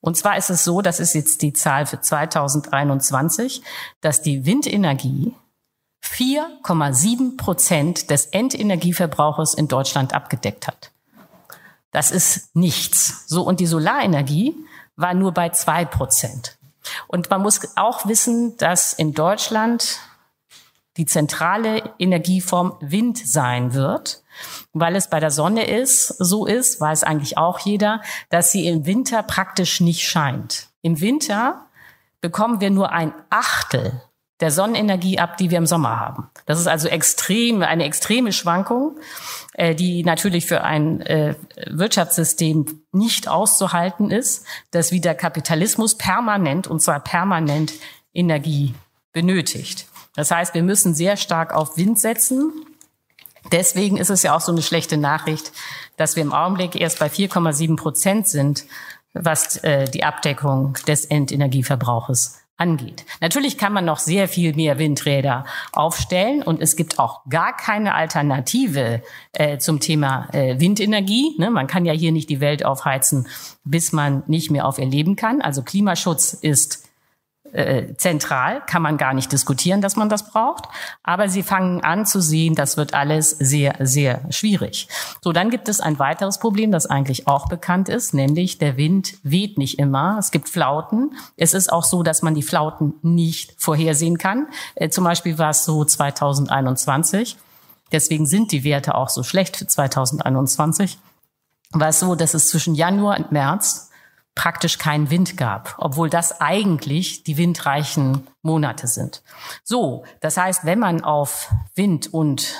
Und 0.00 0.16
zwar 0.16 0.36
ist 0.36 0.50
es 0.50 0.64
so, 0.64 0.80
das 0.80 1.00
ist 1.00 1.14
jetzt 1.14 1.42
die 1.42 1.52
Zahl 1.52 1.86
für 1.86 2.00
2021, 2.00 3.62
dass 4.00 4.22
die 4.22 4.46
Windenergie 4.46 5.34
4,7 6.04 7.36
Prozent 7.36 8.10
des 8.10 8.26
Endenergieverbrauchers 8.26 9.54
in 9.54 9.68
Deutschland 9.68 10.14
abgedeckt 10.14 10.66
hat. 10.68 10.92
Das 11.90 12.10
ist 12.10 12.54
nichts. 12.54 13.24
So, 13.26 13.42
und 13.42 13.60
die 13.60 13.66
Solarenergie 13.66 14.54
war 14.96 15.14
nur 15.14 15.32
bei 15.32 15.48
zwei 15.50 15.84
Prozent. 15.84 16.58
Und 17.06 17.30
man 17.30 17.42
muss 17.42 17.76
auch 17.76 18.06
wissen, 18.06 18.56
dass 18.56 18.92
in 18.92 19.12
Deutschland 19.12 19.98
die 20.96 21.06
zentrale 21.06 21.94
Energieform 21.98 22.76
Wind 22.80 23.18
sein 23.18 23.74
wird 23.74 24.22
weil 24.72 24.96
es 24.96 25.08
bei 25.08 25.20
der 25.20 25.30
Sonne 25.30 25.66
ist, 25.66 26.08
so 26.08 26.46
ist, 26.46 26.80
weiß 26.80 27.04
eigentlich 27.04 27.38
auch 27.38 27.58
jeder, 27.60 28.00
dass 28.30 28.52
sie 28.52 28.66
im 28.66 28.86
Winter 28.86 29.22
praktisch 29.22 29.80
nicht 29.80 30.08
scheint. 30.08 30.68
Im 30.82 31.00
Winter 31.00 31.66
bekommen 32.20 32.60
wir 32.60 32.70
nur 32.70 32.92
ein 32.92 33.12
Achtel 33.30 34.02
der 34.40 34.50
Sonnenenergie 34.50 35.18
ab, 35.18 35.36
die 35.36 35.50
wir 35.50 35.58
im 35.58 35.66
Sommer 35.66 35.98
haben. 35.98 36.30
Das 36.46 36.60
ist 36.60 36.68
also 36.68 36.88
extrem, 36.88 37.62
eine 37.62 37.84
extreme 37.84 38.32
Schwankung, 38.32 38.96
äh, 39.54 39.74
die 39.74 40.04
natürlich 40.04 40.46
für 40.46 40.62
ein 40.62 41.00
äh, 41.00 41.34
Wirtschaftssystem 41.66 42.82
nicht 42.92 43.28
auszuhalten 43.28 44.10
ist, 44.10 44.44
dass 44.70 44.92
wie 44.92 45.00
der 45.00 45.16
Kapitalismus 45.16 45.96
permanent, 45.96 46.68
und 46.68 46.80
zwar 46.80 47.00
permanent, 47.00 47.72
Energie 48.14 48.74
benötigt. 49.12 49.86
Das 50.14 50.30
heißt, 50.30 50.54
wir 50.54 50.62
müssen 50.62 50.94
sehr 50.94 51.16
stark 51.16 51.52
auf 51.52 51.76
Wind 51.76 51.98
setzen. 51.98 52.52
Deswegen 53.52 53.96
ist 53.96 54.10
es 54.10 54.22
ja 54.22 54.36
auch 54.36 54.40
so 54.40 54.52
eine 54.52 54.62
schlechte 54.62 54.96
Nachricht, 54.96 55.52
dass 55.96 56.16
wir 56.16 56.22
im 56.22 56.32
Augenblick 56.32 56.80
erst 56.80 56.98
bei 56.98 57.06
4,7 57.06 57.76
Prozent 57.76 58.28
sind, 58.28 58.64
was 59.14 59.56
äh, 59.58 59.90
die 59.90 60.04
Abdeckung 60.04 60.74
des 60.86 61.04
Endenergieverbrauches 61.06 62.38
angeht. 62.58 63.06
Natürlich 63.20 63.56
kann 63.56 63.72
man 63.72 63.84
noch 63.84 64.00
sehr 64.00 64.28
viel 64.28 64.54
mehr 64.54 64.78
Windräder 64.78 65.46
aufstellen 65.72 66.42
und 66.42 66.60
es 66.60 66.74
gibt 66.74 66.98
auch 66.98 67.22
gar 67.30 67.56
keine 67.56 67.94
Alternative 67.94 69.00
äh, 69.32 69.58
zum 69.58 69.78
Thema 69.78 70.28
äh, 70.32 70.58
Windenergie. 70.58 71.36
Ne? 71.38 71.50
Man 71.50 71.68
kann 71.68 71.84
ja 71.84 71.92
hier 71.92 72.10
nicht 72.10 72.28
die 72.28 72.40
Welt 72.40 72.64
aufheizen, 72.64 73.28
bis 73.64 73.92
man 73.92 74.24
nicht 74.26 74.50
mehr 74.50 74.66
auf 74.66 74.78
ihr 74.78 74.86
leben 74.86 75.14
kann. 75.14 75.40
Also 75.40 75.62
Klimaschutz 75.62 76.32
ist 76.32 76.87
äh, 77.52 77.94
zentral, 77.96 78.62
kann 78.66 78.82
man 78.82 78.96
gar 78.96 79.14
nicht 79.14 79.32
diskutieren, 79.32 79.80
dass 79.80 79.96
man 79.96 80.08
das 80.08 80.30
braucht. 80.30 80.64
Aber 81.02 81.28
sie 81.28 81.42
fangen 81.42 81.82
an 81.82 82.06
zu 82.06 82.20
sehen, 82.20 82.54
das 82.54 82.76
wird 82.76 82.94
alles 82.94 83.30
sehr, 83.30 83.74
sehr 83.80 84.20
schwierig. 84.30 84.88
So, 85.22 85.32
dann 85.32 85.50
gibt 85.50 85.68
es 85.68 85.80
ein 85.80 85.98
weiteres 85.98 86.38
Problem, 86.38 86.70
das 86.72 86.86
eigentlich 86.86 87.26
auch 87.26 87.48
bekannt 87.48 87.88
ist, 87.88 88.14
nämlich 88.14 88.58
der 88.58 88.76
Wind 88.76 89.14
weht 89.22 89.58
nicht 89.58 89.78
immer. 89.78 90.16
Es 90.18 90.30
gibt 90.30 90.48
Flauten. 90.48 91.14
Es 91.36 91.54
ist 91.54 91.72
auch 91.72 91.84
so, 91.84 92.02
dass 92.02 92.22
man 92.22 92.34
die 92.34 92.42
Flauten 92.42 92.94
nicht 93.02 93.54
vorhersehen 93.58 94.18
kann. 94.18 94.48
Äh, 94.74 94.88
zum 94.90 95.04
Beispiel 95.04 95.38
war 95.38 95.50
es 95.50 95.64
so 95.64 95.84
2021. 95.84 97.36
Deswegen 97.92 98.26
sind 98.26 98.52
die 98.52 98.64
Werte 98.64 98.94
auch 98.94 99.08
so 99.08 99.22
schlecht 99.22 99.56
für 99.56 99.66
2021. 99.66 100.98
War 101.72 101.88
es 101.88 102.00
so, 102.00 102.14
dass 102.14 102.34
es 102.34 102.48
zwischen 102.48 102.74
Januar 102.74 103.18
und 103.18 103.32
März 103.32 103.87
praktisch 104.38 104.78
keinen 104.78 105.10
Wind 105.10 105.36
gab, 105.36 105.74
obwohl 105.78 106.08
das 106.08 106.40
eigentlich 106.40 107.24
die 107.24 107.36
windreichen 107.36 108.28
Monate 108.40 108.86
sind. 108.86 109.24
So, 109.64 110.04
das 110.20 110.36
heißt, 110.36 110.64
wenn 110.64 110.78
man 110.78 111.02
auf 111.02 111.52
Wind 111.74 112.14
und 112.14 112.54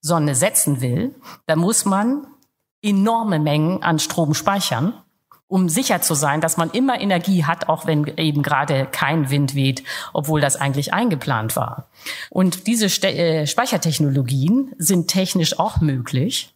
Sonne 0.00 0.34
setzen 0.34 0.80
will, 0.80 1.14
dann 1.44 1.58
muss 1.58 1.84
man 1.84 2.26
enorme 2.82 3.38
Mengen 3.38 3.82
an 3.82 3.98
Strom 3.98 4.32
speichern, 4.32 4.94
um 5.48 5.68
sicher 5.68 6.00
zu 6.00 6.14
sein, 6.14 6.40
dass 6.40 6.56
man 6.56 6.70
immer 6.70 6.98
Energie 6.98 7.44
hat, 7.44 7.68
auch 7.68 7.86
wenn 7.86 8.06
eben 8.16 8.42
gerade 8.42 8.86
kein 8.86 9.28
Wind 9.28 9.54
weht, 9.54 9.84
obwohl 10.14 10.40
das 10.40 10.56
eigentlich 10.56 10.94
eingeplant 10.94 11.56
war. 11.56 11.90
Und 12.30 12.66
diese 12.66 12.86
äh, 13.06 13.46
Speichertechnologien 13.46 14.72
sind 14.78 15.08
technisch 15.08 15.58
auch 15.58 15.82
möglich 15.82 16.55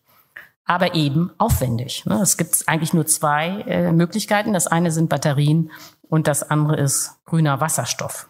aber 0.71 0.95
eben 0.95 1.33
aufwendig. 1.37 2.07
Ne? 2.07 2.21
Es 2.23 2.37
gibt 2.37 2.63
eigentlich 2.69 2.95
nur 2.95 3.05
zwei 3.05 3.63
äh, 3.67 3.91
Möglichkeiten. 3.91 4.53
Das 4.53 4.69
eine 4.69 4.93
sind 4.93 5.09
Batterien 5.09 5.73
und 6.09 6.29
das 6.29 6.49
andere 6.49 6.77
ist 6.77 7.17
grüner 7.25 7.61
Wasserstoff. 7.61 8.29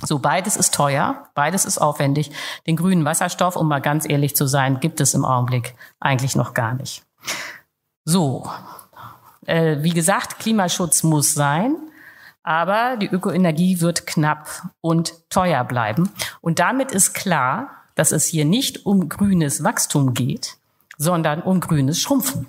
So, 0.00 0.20
beides 0.20 0.56
ist 0.56 0.72
teuer, 0.74 1.26
beides 1.34 1.64
ist 1.64 1.78
aufwendig. 1.78 2.30
Den 2.68 2.76
grünen 2.76 3.04
Wasserstoff, 3.04 3.56
um 3.56 3.66
mal 3.66 3.80
ganz 3.80 4.08
ehrlich 4.08 4.36
zu 4.36 4.46
sein, 4.46 4.78
gibt 4.78 5.00
es 5.00 5.12
im 5.14 5.24
Augenblick 5.24 5.74
eigentlich 5.98 6.36
noch 6.36 6.54
gar 6.54 6.74
nicht. 6.74 7.02
So, 8.04 8.48
äh, 9.44 9.78
wie 9.80 9.90
gesagt, 9.90 10.38
Klimaschutz 10.38 11.02
muss 11.02 11.34
sein, 11.34 11.74
aber 12.44 12.96
die 12.96 13.08
Ökoenergie 13.08 13.80
wird 13.80 14.06
knapp 14.06 14.70
und 14.80 15.28
teuer 15.30 15.64
bleiben. 15.64 16.12
Und 16.40 16.60
damit 16.60 16.92
ist 16.92 17.12
klar, 17.12 17.70
dass 17.96 18.12
es 18.12 18.26
hier 18.26 18.44
nicht 18.44 18.86
um 18.86 19.08
grünes 19.08 19.64
Wachstum 19.64 20.14
geht, 20.14 20.58
sondern 20.96 21.42
um 21.42 21.60
grünes 21.60 22.00
Schrumpfen. 22.00 22.46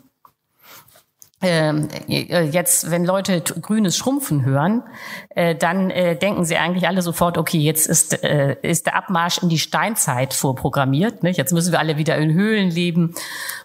Ähm, 1.39 1.87
äh, 2.07 2.45
jetzt, 2.45 2.89
wenn 2.89 3.05
Leute 3.05 3.41
grünes 3.41 3.95
Schrumpfen 3.95 4.43
hören, 4.43 4.81
äh, 5.29 5.53
dann 5.53 5.91
äh, 5.91 6.15
denken 6.15 6.45
sie 6.45 6.57
eigentlich 6.57 6.87
alle 6.87 7.03
sofort, 7.03 7.37
okay, 7.37 7.59
jetzt 7.59 7.85
ist, 7.85 8.23
äh, 8.23 8.57
ist 8.63 8.87
der 8.87 8.95
Abmarsch 8.95 9.43
in 9.43 9.49
die 9.49 9.59
Steinzeit 9.59 10.33
vorprogrammiert. 10.33 11.21
Nicht? 11.21 11.37
Jetzt 11.37 11.53
müssen 11.53 11.71
wir 11.71 11.79
alle 11.79 11.97
wieder 11.97 12.17
in 12.17 12.33
Höhlen 12.33 12.71
leben 12.71 13.13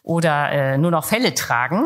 oder 0.02 0.52
äh, 0.52 0.78
nur 0.78 0.90
noch 0.90 1.06
Felle 1.06 1.32
tragen. 1.32 1.84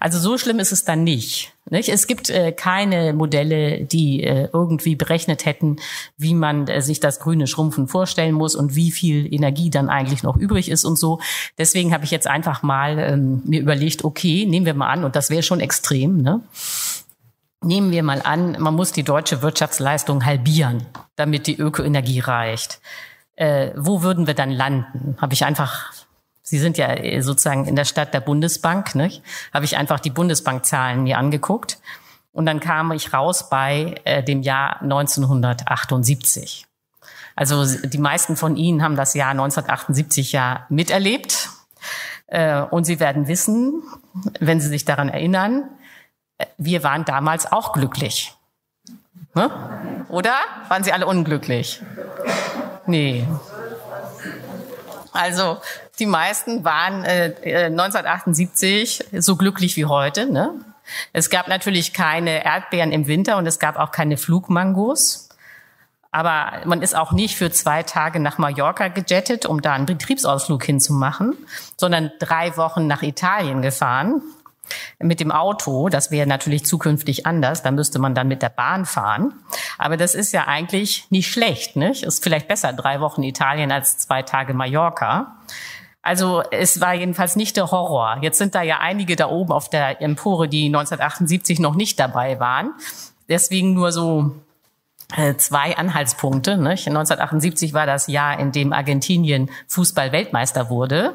Also 0.00 0.18
so 0.18 0.38
schlimm 0.38 0.58
ist 0.58 0.72
es 0.72 0.84
dann 0.84 1.04
nicht. 1.04 1.52
nicht? 1.70 1.88
Es 1.88 2.06
gibt 2.06 2.30
äh, 2.30 2.52
keine 2.52 3.12
Modelle, 3.12 3.84
die 3.84 4.22
äh, 4.22 4.48
irgendwie 4.52 4.96
berechnet 4.96 5.44
hätten, 5.44 5.76
wie 6.16 6.34
man 6.34 6.68
äh, 6.68 6.82
sich 6.82 7.00
das 7.00 7.20
grüne 7.20 7.46
Schrumpfen 7.46 7.88
vorstellen 7.88 8.34
muss 8.34 8.54
und 8.54 8.74
wie 8.74 8.90
viel 8.90 9.32
Energie 9.32 9.70
dann 9.70 9.88
eigentlich 9.88 10.22
noch 10.22 10.36
übrig 10.36 10.70
ist 10.70 10.84
und 10.84 10.98
so. 10.98 11.20
Deswegen 11.58 11.92
habe 11.92 12.04
ich 12.04 12.10
jetzt 12.10 12.26
einfach 12.26 12.62
mal 12.62 12.98
ähm, 12.98 13.42
mir 13.44 13.60
überlegt, 13.60 14.04
okay, 14.04 14.46
nehmen 14.46 14.66
wir 14.66 14.74
mal 14.74 14.88
an, 14.88 15.04
und 15.04 15.16
das 15.16 15.30
wäre 15.30 15.42
schon 15.42 15.60
extrem, 15.60 16.18
ne? 16.18 16.40
Nehmen 17.60 17.90
wir 17.90 18.04
mal 18.04 18.22
an, 18.22 18.56
man 18.60 18.74
muss 18.74 18.92
die 18.92 19.02
deutsche 19.02 19.42
Wirtschaftsleistung 19.42 20.24
halbieren, 20.24 20.86
damit 21.16 21.48
die 21.48 21.58
Ökoenergie 21.58 22.20
reicht. 22.20 22.80
Äh, 23.34 23.72
wo 23.76 24.02
würden 24.02 24.28
wir 24.28 24.34
dann 24.34 24.50
landen? 24.50 25.16
Habe 25.20 25.34
ich 25.34 25.44
einfach, 25.44 25.92
Sie 26.48 26.58
sind 26.58 26.78
ja 26.78 27.20
sozusagen 27.20 27.66
in 27.66 27.76
der 27.76 27.84
Stadt 27.84 28.14
der 28.14 28.20
Bundesbank, 28.20 28.94
ne? 28.94 29.10
habe 29.52 29.66
ich 29.66 29.76
einfach 29.76 30.00
die 30.00 30.10
Bundesbankzahlen 30.10 31.02
mir 31.02 31.18
angeguckt. 31.18 31.78
Und 32.32 32.46
dann 32.46 32.60
kam 32.60 32.92
ich 32.92 33.12
raus 33.12 33.50
bei 33.50 33.96
äh, 34.04 34.22
dem 34.22 34.42
Jahr 34.42 34.80
1978. 34.80 36.66
Also 37.36 37.64
die 37.64 37.98
meisten 37.98 38.36
von 38.36 38.56
Ihnen 38.56 38.82
haben 38.82 38.96
das 38.96 39.14
Jahr 39.14 39.30
1978 39.30 40.32
ja 40.32 40.66
miterlebt. 40.68 41.50
Äh, 42.28 42.62
und 42.62 42.84
Sie 42.84 42.98
werden 43.00 43.28
wissen, 43.28 43.82
wenn 44.40 44.60
Sie 44.60 44.68
sich 44.68 44.84
daran 44.84 45.08
erinnern, 45.08 45.68
äh, 46.38 46.46
wir 46.56 46.82
waren 46.82 47.04
damals 47.04 47.50
auch 47.50 47.72
glücklich. 47.72 48.34
Ne? 49.34 49.50
Oder? 50.08 50.34
Waren 50.68 50.84
Sie 50.84 50.92
alle 50.92 51.06
unglücklich? 51.06 51.82
Nee. 52.86 53.26
Also 55.12 55.58
die 55.98 56.06
meisten 56.06 56.64
waren 56.64 57.04
äh, 57.04 57.66
1978 57.66 59.04
so 59.18 59.36
glücklich 59.36 59.76
wie 59.76 59.86
heute. 59.86 60.30
Ne? 60.30 60.54
Es 61.12 61.30
gab 61.30 61.48
natürlich 61.48 61.92
keine 61.92 62.44
Erdbeeren 62.44 62.92
im 62.92 63.06
Winter 63.06 63.36
und 63.36 63.46
es 63.46 63.58
gab 63.58 63.76
auch 63.76 63.90
keine 63.90 64.16
Flugmangos. 64.16 65.28
Aber 66.10 66.52
man 66.64 66.80
ist 66.80 66.96
auch 66.96 67.12
nicht 67.12 67.36
für 67.36 67.50
zwei 67.50 67.82
Tage 67.82 68.18
nach 68.18 68.38
Mallorca 68.38 68.88
gejettet, 68.88 69.44
um 69.44 69.60
da 69.60 69.74
einen 69.74 69.86
Betriebsausflug 69.86 70.64
hinzumachen, 70.64 71.36
sondern 71.76 72.10
drei 72.18 72.56
Wochen 72.56 72.86
nach 72.86 73.02
Italien 73.02 73.60
gefahren 73.60 74.22
mit 74.98 75.20
dem 75.20 75.30
Auto. 75.30 75.88
Das 75.88 76.10
wäre 76.10 76.26
natürlich 76.26 76.64
zukünftig 76.64 77.26
anders. 77.26 77.62
Da 77.62 77.70
müsste 77.70 77.98
man 77.98 78.14
dann 78.14 78.28
mit 78.28 78.42
der 78.42 78.48
Bahn 78.48 78.86
fahren. 78.86 79.34
Aber 79.76 79.96
das 79.96 80.14
ist 80.14 80.32
ja 80.32 80.46
eigentlich 80.46 81.06
nicht 81.10 81.30
schlecht. 81.30 81.76
Nicht? 81.76 82.04
Ist 82.04 82.22
vielleicht 82.22 82.48
besser 82.48 82.72
drei 82.72 83.00
Wochen 83.00 83.22
Italien 83.22 83.70
als 83.70 83.98
zwei 83.98 84.22
Tage 84.22 84.54
Mallorca. 84.54 85.36
Also 86.08 86.42
es 86.50 86.80
war 86.80 86.94
jedenfalls 86.94 87.36
nicht 87.36 87.58
der 87.58 87.70
Horror. 87.70 88.20
Jetzt 88.22 88.38
sind 88.38 88.54
da 88.54 88.62
ja 88.62 88.78
einige 88.78 89.14
da 89.14 89.28
oben 89.28 89.52
auf 89.52 89.68
der 89.68 90.00
Empore, 90.00 90.48
die 90.48 90.64
1978 90.64 91.58
noch 91.58 91.74
nicht 91.74 92.00
dabei 92.00 92.40
waren. 92.40 92.72
Deswegen 93.28 93.74
nur 93.74 93.92
so 93.92 94.32
zwei 95.38 95.76
Anhaltspunkte. 95.76 96.58
Nicht? 96.58 96.86
1978 96.86 97.72
war 97.72 97.86
das 97.86 98.08
Jahr, 98.08 98.38
in 98.38 98.52
dem 98.52 98.74
Argentinien 98.74 99.50
Fußball-Weltmeister 99.68 100.68
wurde. 100.68 101.14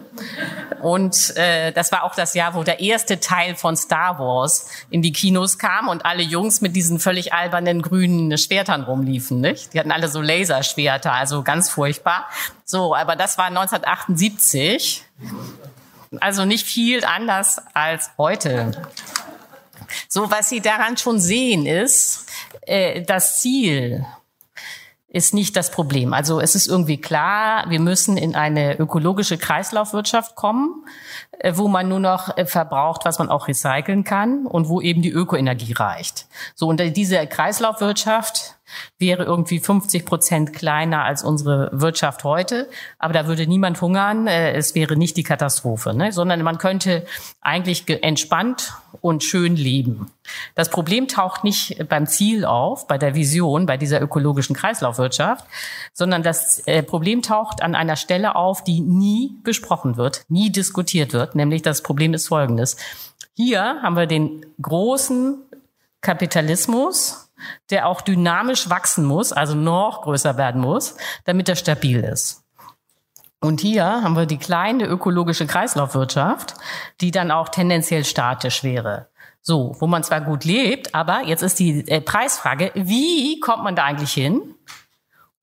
Und 0.81 1.37
äh, 1.37 1.71
das 1.71 1.91
war 1.91 2.03
auch 2.03 2.15
das 2.15 2.33
Jahr, 2.33 2.55
wo 2.55 2.63
der 2.63 2.79
erste 2.79 3.19
Teil 3.19 3.55
von 3.55 3.77
Star 3.77 4.17
Wars 4.17 4.67
in 4.89 5.03
die 5.03 5.13
Kinos 5.13 5.59
kam 5.59 5.89
und 5.89 6.05
alle 6.05 6.23
Jungs 6.23 6.61
mit 6.61 6.75
diesen 6.75 6.99
völlig 6.99 7.33
albernen 7.33 7.83
grünen 7.83 8.35
Schwertern 8.37 8.83
rumliefen. 8.83 9.39
Nicht? 9.41 9.73
Die 9.73 9.79
hatten 9.79 9.91
alle 9.91 10.07
so 10.07 10.21
Laserschwerter, 10.21 11.13
also 11.13 11.43
ganz 11.43 11.69
furchtbar. 11.69 12.27
So, 12.65 12.95
aber 12.95 13.15
das 13.15 13.37
war 13.37 13.45
1978. 13.45 15.03
Also 16.19 16.45
nicht 16.45 16.65
viel 16.65 17.05
anders 17.05 17.61
als 17.73 18.09
heute. 18.17 18.71
So, 20.07 20.31
was 20.31 20.49
Sie 20.49 20.61
daran 20.61 20.97
schon 20.97 21.19
sehen 21.19 21.65
ist, 21.65 22.25
äh, 22.61 23.01
das 23.01 23.41
Ziel 23.41 24.05
ist 25.13 25.33
nicht 25.33 25.55
das 25.55 25.69
Problem. 25.69 26.11
Also 26.11 26.41
es 26.41 26.55
ist 26.55 26.67
irgendwie 26.67 26.99
klar, 26.99 27.69
wir 27.69 27.79
müssen 27.79 28.17
in 28.17 28.35
eine 28.35 28.79
ökologische 28.79 29.37
Kreislaufwirtschaft 29.37 30.35
kommen, 30.35 30.85
äh, 31.39 31.53
wo 31.55 31.67
man 31.67 31.87
nur 31.87 31.99
noch 31.99 32.35
äh, 32.35 32.47
verbraucht, 32.47 33.05
was 33.05 33.19
man 33.19 33.29
auch 33.29 33.47
recyceln 33.47 34.03
kann 34.03 34.47
und 34.47 34.69
wo 34.69 34.81
eben 34.81 35.03
die 35.03 35.11
Ökoenergie 35.11 35.73
reicht. 35.73 36.25
So, 36.55 36.67
und 36.67 36.79
diese 36.97 37.27
Kreislaufwirtschaft 37.27 38.55
wäre 38.99 39.23
irgendwie 39.23 39.59
50 39.59 40.05
Prozent 40.05 40.53
kleiner 40.53 41.03
als 41.03 41.23
unsere 41.23 41.69
Wirtschaft 41.73 42.23
heute. 42.23 42.69
Aber 42.99 43.13
da 43.13 43.27
würde 43.27 43.47
niemand 43.47 43.81
hungern. 43.81 44.27
Äh, 44.27 44.53
es 44.53 44.75
wäre 44.75 44.95
nicht 44.95 45.17
die 45.17 45.23
Katastrophe, 45.23 45.93
ne? 45.93 46.11
sondern 46.11 46.41
man 46.43 46.57
könnte 46.57 47.05
eigentlich 47.41 47.85
entspannt 47.87 48.73
und 49.01 49.23
schön 49.23 49.55
leben. 49.55 50.11
Das 50.55 50.69
Problem 50.69 51.07
taucht 51.07 51.43
nicht 51.43 51.87
beim 51.89 52.07
Ziel 52.07 52.45
auf, 52.45 52.87
bei 52.87 52.97
der 52.97 53.15
Vision, 53.15 53.65
bei 53.65 53.77
dieser 53.77 54.01
ökologischen 54.01 54.55
Kreislaufwirtschaft, 54.55 55.45
sondern 55.93 56.23
das 56.23 56.59
äh, 56.67 56.83
Problem 56.83 57.21
taucht 57.21 57.61
an 57.61 57.75
einer 57.75 57.95
Stelle 57.95 58.35
auf, 58.35 58.63
die 58.63 58.81
nie 58.81 59.35
besprochen 59.43 59.97
wird, 59.97 60.25
nie 60.29 60.51
diskutiert 60.51 61.13
wird. 61.13 61.35
Nämlich 61.35 61.61
das 61.61 61.83
Problem 61.83 62.13
ist 62.13 62.27
folgendes. 62.27 62.77
Hier 63.35 63.81
haben 63.81 63.95
wir 63.95 64.05
den 64.05 64.45
großen 64.61 65.37
Kapitalismus, 66.01 67.22
der 67.69 67.87
auch 67.87 68.01
dynamisch 68.01 68.69
wachsen 68.69 69.05
muss, 69.05 69.31
also 69.31 69.55
noch 69.55 70.01
größer 70.03 70.37
werden 70.37 70.61
muss, 70.61 70.95
damit 71.25 71.49
er 71.49 71.55
stabil 71.55 71.99
ist. 71.99 72.43
Und 73.39 73.59
hier 73.59 73.85
haben 73.85 74.15
wir 74.15 74.25
die 74.25 74.37
kleine 74.37 74.85
ökologische 74.85 75.45
Kreislaufwirtschaft, 75.45 76.53
die 77.01 77.11
dann 77.11 77.29
auch 77.29 77.49
tendenziell 77.49 78.05
statisch 78.05 78.63
wäre. 78.63 79.09
So, 79.41 79.75
wo 79.79 79.87
man 79.87 80.03
zwar 80.03 80.21
gut 80.21 80.45
lebt, 80.45 80.95
aber 80.95 81.23
jetzt 81.25 81.43
ist 81.43 81.59
die 81.59 81.85
äh, 81.89 81.99
Preisfrage, 81.99 82.71
wie 82.75 83.41
kommt 83.41 83.65
man 83.65 83.75
da 83.75 83.83
eigentlich 83.83 84.13
hin? 84.13 84.55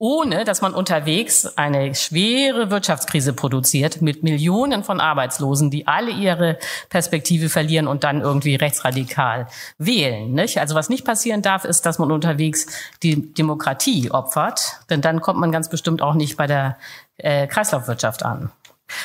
Ohne 0.01 0.45
dass 0.45 0.61
man 0.61 0.73
unterwegs 0.73 1.45
eine 1.57 1.93
schwere 1.93 2.71
Wirtschaftskrise 2.71 3.33
produziert 3.33 4.01
mit 4.01 4.23
Millionen 4.23 4.83
von 4.83 4.99
Arbeitslosen, 4.99 5.69
die 5.69 5.85
alle 5.85 6.09
ihre 6.09 6.57
Perspektive 6.89 7.49
verlieren 7.49 7.85
und 7.85 8.03
dann 8.03 8.19
irgendwie 8.19 8.55
rechtsradikal 8.55 9.45
wählen. 9.77 10.33
Nicht? 10.33 10.57
Also 10.57 10.73
was 10.73 10.89
nicht 10.89 11.05
passieren 11.05 11.43
darf, 11.43 11.65
ist, 11.65 11.85
dass 11.85 11.99
man 11.99 12.11
unterwegs 12.11 12.65
die 13.03 13.31
Demokratie 13.31 14.09
opfert, 14.09 14.79
denn 14.89 15.01
dann 15.01 15.21
kommt 15.21 15.39
man 15.39 15.51
ganz 15.51 15.69
bestimmt 15.69 16.01
auch 16.01 16.15
nicht 16.15 16.35
bei 16.35 16.47
der 16.47 16.79
äh, 17.17 17.45
Kreislaufwirtschaft 17.45 18.25
an. 18.25 18.51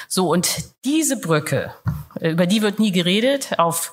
So, 0.08 0.30
und 0.32 0.48
diese 0.86 1.20
Brücke, 1.20 1.74
äh, 2.18 2.30
über 2.30 2.46
die 2.46 2.62
wird 2.62 2.78
nie 2.78 2.90
geredet, 2.90 3.58
auf 3.58 3.92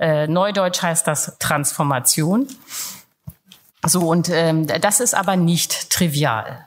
äh, 0.00 0.26
Neudeutsch 0.26 0.82
heißt 0.82 1.06
das 1.06 1.38
Transformation. 1.38 2.48
So, 3.86 4.08
und 4.08 4.28
ähm, 4.28 4.66
das 4.66 5.00
ist 5.00 5.14
aber 5.14 5.36
nicht 5.36 5.90
trivial, 5.90 6.66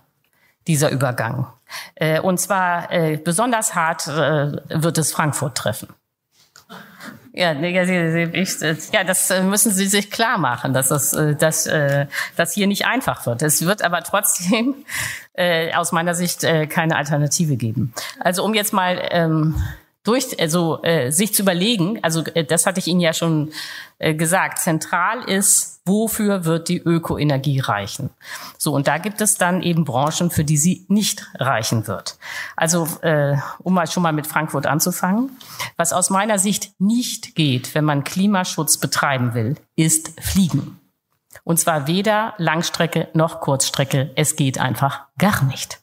dieser 0.67 0.89
Übergang. 0.89 1.47
Äh, 1.95 2.19
und 2.19 2.39
zwar 2.39 2.91
äh, 2.91 3.17
besonders 3.17 3.75
hart 3.75 4.07
äh, 4.07 4.57
wird 4.69 4.97
es 4.97 5.11
Frankfurt 5.11 5.55
treffen. 5.55 5.89
Ja, 7.35 7.51
ja, 7.53 9.03
das 9.03 9.31
äh, 9.31 9.41
müssen 9.41 9.71
Sie 9.71 9.87
sich 9.87 10.11
klar 10.11 10.37
machen, 10.37 10.73
dass 10.73 10.89
das, 10.89 11.13
äh, 11.13 11.35
dass, 11.35 11.65
äh, 11.65 12.05
das 12.35 12.53
hier 12.53 12.67
nicht 12.67 12.85
einfach 12.85 13.25
wird. 13.25 13.41
Es 13.41 13.65
wird 13.65 13.81
aber 13.81 14.03
trotzdem 14.03 14.75
äh, 15.33 15.73
aus 15.73 15.91
meiner 15.91 16.13
Sicht 16.13 16.41
keine 16.69 16.95
Alternative 16.95 17.57
geben. 17.57 17.91
Also 18.19 18.43
um 18.43 18.53
jetzt 18.53 18.71
mal 18.71 19.01
ähm, 19.09 19.55
durch, 20.03 20.39
also 20.39 20.83
äh, 20.83 21.11
sich 21.11 21.33
zu 21.33 21.41
überlegen, 21.41 21.99
also 22.03 22.23
äh, 22.25 22.43
das 22.43 22.65
hatte 22.65 22.79
ich 22.79 22.87
Ihnen 22.87 22.99
ja 22.99 23.13
schon 23.13 23.51
äh, 23.99 24.13
gesagt, 24.13 24.59
zentral 24.59 25.23
ist, 25.23 25.81
wofür 25.85 26.45
wird 26.45 26.69
die 26.69 26.79
Ökoenergie 26.79 27.59
reichen? 27.59 28.09
So, 28.57 28.73
und 28.73 28.87
da 28.87 28.97
gibt 28.97 29.21
es 29.21 29.35
dann 29.35 29.61
eben 29.61 29.85
Branchen, 29.85 30.29
für 30.29 30.43
die 30.43 30.57
sie 30.57 30.85
nicht 30.89 31.31
reichen 31.35 31.87
wird. 31.87 32.17
Also, 32.55 32.87
äh, 33.01 33.37
um 33.59 33.73
mal 33.73 33.87
schon 33.87 34.03
mal 34.03 34.13
mit 34.13 34.27
Frankfurt 34.27 34.65
anzufangen, 34.65 35.37
was 35.77 35.93
aus 35.93 36.09
meiner 36.09 36.39
Sicht 36.39 36.71
nicht 36.79 37.35
geht, 37.35 37.75
wenn 37.75 37.85
man 37.85 38.03
Klimaschutz 38.03 38.77
betreiben 38.77 39.33
will, 39.33 39.55
ist 39.75 40.19
Fliegen. 40.21 40.79
Und 41.43 41.59
zwar 41.59 41.87
weder 41.87 42.33
Langstrecke 42.37 43.09
noch 43.13 43.41
Kurzstrecke. 43.41 44.11
Es 44.15 44.35
geht 44.35 44.59
einfach 44.59 45.07
gar 45.17 45.43
nicht. 45.43 45.82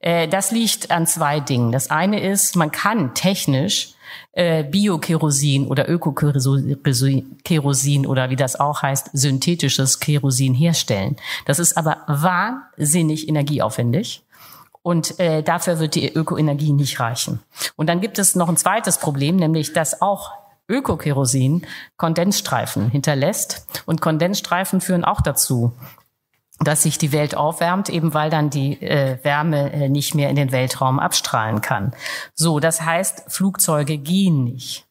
Äh, 0.00 0.28
das 0.28 0.50
liegt 0.50 0.90
an 0.90 1.06
zwei 1.06 1.40
Dingen. 1.40 1.72
Das 1.72 1.90
eine 1.90 2.20
ist, 2.20 2.56
man 2.56 2.70
kann 2.70 3.14
technisch 3.14 3.94
äh, 4.32 4.64
Biokerosin 4.64 5.66
oder 5.66 5.88
Ökokerosin 5.88 6.76
oder 8.06 8.30
wie 8.30 8.36
das 8.36 8.58
auch 8.58 8.82
heißt, 8.82 9.10
synthetisches 9.12 10.00
Kerosin 10.00 10.54
herstellen. 10.54 11.16
Das 11.46 11.58
ist 11.58 11.76
aber 11.76 11.98
wahnsinnig 12.06 13.28
energieaufwendig. 13.28 14.22
Und 14.82 15.20
äh, 15.20 15.42
dafür 15.42 15.78
wird 15.78 15.94
die 15.94 16.10
Ökoenergie 16.10 16.72
nicht 16.72 17.00
reichen. 17.00 17.40
Und 17.76 17.88
dann 17.88 18.00
gibt 18.00 18.18
es 18.18 18.34
noch 18.34 18.48
ein 18.48 18.56
zweites 18.56 18.96
Problem, 18.98 19.36
nämlich 19.36 19.74
dass 19.74 20.00
auch 20.00 20.32
Ökokerosin 20.68 21.66
Kondensstreifen 21.96 22.90
hinterlässt. 22.90 23.66
Und 23.84 24.00
Kondensstreifen 24.00 24.80
führen 24.80 25.04
auch 25.04 25.20
dazu, 25.20 25.72
dass 26.62 26.82
sich 26.82 26.98
die 26.98 27.12
Welt 27.12 27.34
aufwärmt, 27.34 27.88
eben 27.88 28.12
weil 28.12 28.30
dann 28.30 28.50
die 28.50 28.80
äh, 28.82 29.18
Wärme 29.22 29.72
äh, 29.72 29.88
nicht 29.88 30.14
mehr 30.14 30.28
in 30.28 30.36
den 30.36 30.52
Weltraum 30.52 30.98
abstrahlen 30.98 31.62
kann. 31.62 31.92
So, 32.34 32.60
das 32.60 32.82
heißt, 32.82 33.24
Flugzeuge 33.28 33.98
gehen 33.98 34.44
nicht. 34.44 34.86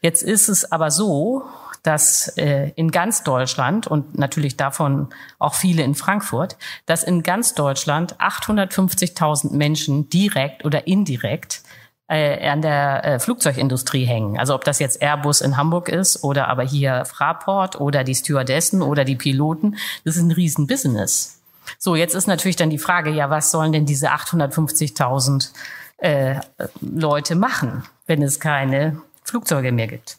Jetzt 0.00 0.22
ist 0.22 0.48
es 0.48 0.70
aber 0.70 0.90
so, 0.90 1.44
dass 1.82 2.28
äh, 2.38 2.72
in 2.76 2.90
ganz 2.90 3.22
Deutschland 3.22 3.86
und 3.86 4.18
natürlich 4.18 4.56
davon 4.56 5.08
auch 5.38 5.54
viele 5.54 5.82
in 5.82 5.94
Frankfurt, 5.94 6.56
dass 6.86 7.04
in 7.04 7.22
ganz 7.22 7.54
Deutschland 7.54 8.16
850.000 8.18 9.52
Menschen 9.52 10.08
direkt 10.08 10.64
oder 10.64 10.86
indirekt 10.86 11.62
äh, 12.08 12.46
an 12.48 12.62
der 12.62 13.04
äh, 13.04 13.18
Flugzeugindustrie 13.18 14.04
hängen. 14.04 14.38
Also 14.38 14.54
ob 14.54 14.64
das 14.64 14.78
jetzt 14.78 15.00
Airbus 15.00 15.40
in 15.40 15.56
Hamburg 15.56 15.88
ist 15.88 16.22
oder 16.22 16.48
aber 16.48 16.62
hier 16.62 17.04
Fraport 17.04 17.80
oder 17.80 18.04
die 18.04 18.14
Stewardessen 18.14 18.82
oder 18.82 19.04
die 19.04 19.16
Piloten, 19.16 19.76
das 20.04 20.16
ist 20.16 20.22
ein 20.22 20.30
Riesenbusiness. 20.30 21.40
So, 21.78 21.96
jetzt 21.96 22.14
ist 22.14 22.26
natürlich 22.26 22.56
dann 22.56 22.70
die 22.70 22.78
Frage, 22.78 23.10
ja, 23.10 23.30
was 23.30 23.50
sollen 23.50 23.72
denn 23.72 23.86
diese 23.86 24.10
850.000 24.10 25.50
äh, 25.98 26.36
Leute 26.80 27.36
machen, 27.36 27.84
wenn 28.06 28.22
es 28.22 28.38
keine 28.38 29.00
Flugzeuge 29.22 29.72
mehr 29.72 29.86
gibt? 29.86 30.18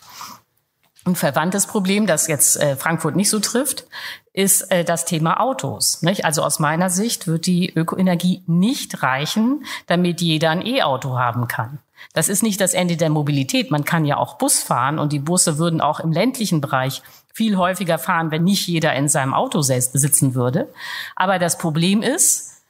Ein 1.06 1.16
verwandtes 1.16 1.68
Problem, 1.68 2.08
das 2.08 2.28
jetzt 2.28 2.58
äh, 2.58 2.76
Frankfurt 2.76 3.16
nicht 3.16 3.30
so 3.30 3.40
trifft, 3.40 3.86
ist 4.34 4.72
äh, 4.72 4.84
das 4.84 5.06
Thema 5.06 5.40
Autos. 5.40 6.02
Also 6.24 6.42
aus 6.42 6.58
meiner 6.58 6.90
Sicht 6.90 7.28
wird 7.28 7.46
die 7.46 7.72
Ökoenergie 7.72 8.42
nicht 8.48 9.04
reichen, 9.04 9.66
damit 9.86 10.20
jeder 10.20 10.50
ein 10.50 10.66
E-Auto 10.66 11.18
haben 11.18 11.48
kann. 11.48 11.78
Das 12.14 12.28
ist 12.28 12.42
nicht 12.42 12.60
das 12.60 12.74
Ende 12.74 12.98
der 12.98 13.12
Mobilität. 13.12 13.70
Man 13.70 13.86
kann 13.86 14.06
ja 14.06 14.18
auch 14.18 14.40
Bus 14.40 14.64
fahren 14.64 14.98
und 14.98 15.14
die 15.14 15.20
Busse 15.20 15.60
würden 15.60 15.80
auch 15.80 16.00
im 16.00 16.12
ländlichen 16.12 16.60
Bereich 16.60 17.04
viel 17.32 17.56
häufiger 17.56 18.00
fahren, 18.00 18.32
wenn 18.32 18.44
nicht 18.44 18.68
jeder 18.68 18.96
in 18.96 19.08
seinem 19.08 19.36
Auto 19.36 19.62
sitzen 19.62 20.34
würde. 20.34 20.74
Aber 21.16 21.38
das 21.38 21.60
Problem 21.60 22.02
ist, 22.02 22.64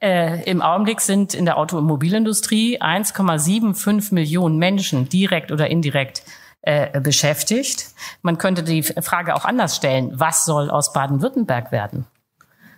äh, 0.00 0.48
im 0.48 0.62
Augenblick 0.62 1.00
sind 1.00 1.34
in 1.34 1.44
der 1.44 1.58
Automobilindustrie 1.58 2.80
1,75 2.80 4.14
Millionen 4.14 4.58
Menschen 4.58 5.08
direkt 5.08 5.50
oder 5.50 5.68
indirekt 5.70 6.22
äh, 6.66 6.98
beschäftigt. 6.98 7.88
Man 8.22 8.38
könnte 8.38 8.62
die 8.62 8.82
Frage 8.82 9.34
auch 9.34 9.44
anders 9.44 9.76
stellen. 9.76 10.12
Was 10.14 10.46
soll 10.46 10.70
aus 10.70 10.94
Baden-Württemberg 10.94 11.72
werden? 11.72 12.06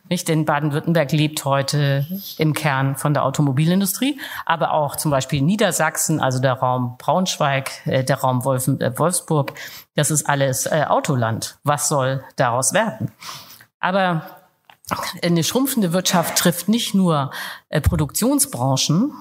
Nicht, 0.09 0.27
denn 0.27 0.45
Baden-Württemberg 0.45 1.11
lebt 1.13 1.45
heute 1.45 2.05
im 2.39 2.53
Kern 2.53 2.97
von 2.97 3.15
der 3.15 3.25
Automobilindustrie, 3.25 4.21
aber 4.45 4.73
auch 4.73 4.97
zum 4.97 5.11
Beispiel 5.11 5.41
Niedersachsen, 5.41 6.21
also 6.21 6.41
der 6.41 6.55
Raum 6.55 6.97
Braunschweig, 6.99 7.87
äh, 7.87 8.03
der 8.05 8.19
Raum 8.19 8.45
Wolfen, 8.45 8.81
äh, 8.81 8.97
Wolfsburg, 8.99 9.53
das 9.95 10.11
ist 10.11 10.29
alles 10.29 10.67
äh, 10.67 10.85
Autoland. 10.89 11.59
Was 11.63 11.89
soll 11.89 12.25
daraus 12.37 12.73
werden? 12.73 13.13
Aber 13.81 14.23
eine 15.23 15.43
schrumpfende 15.43 15.93
Wirtschaft 15.93 16.39
trifft 16.39 16.69
nicht 16.69 16.95
nur 16.95 17.33
Produktionsbranchen, 17.71 19.13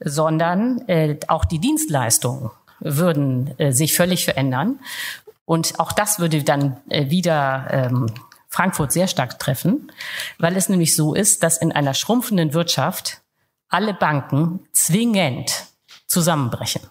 sondern 0.00 0.84
auch 1.28 1.44
die 1.44 1.60
Dienstleistungen 1.60 2.50
würden 2.82 3.58
äh, 3.58 3.72
sich 3.72 3.96
völlig 3.96 4.24
verändern. 4.24 4.80
Und 5.44 5.80
auch 5.80 5.92
das 5.92 6.18
würde 6.18 6.42
dann 6.42 6.76
äh, 6.88 7.10
wieder 7.10 7.66
ähm, 7.70 8.06
Frankfurt 8.48 8.92
sehr 8.92 9.08
stark 9.08 9.38
treffen, 9.38 9.90
weil 10.38 10.56
es 10.56 10.68
nämlich 10.68 10.94
so 10.94 11.14
ist, 11.14 11.42
dass 11.42 11.58
in 11.58 11.72
einer 11.72 11.94
schrumpfenden 11.94 12.54
Wirtschaft 12.54 13.22
alle 13.68 13.94
Banken 13.94 14.60
zwingend 14.72 15.66
zusammenbrechen. 16.06 16.82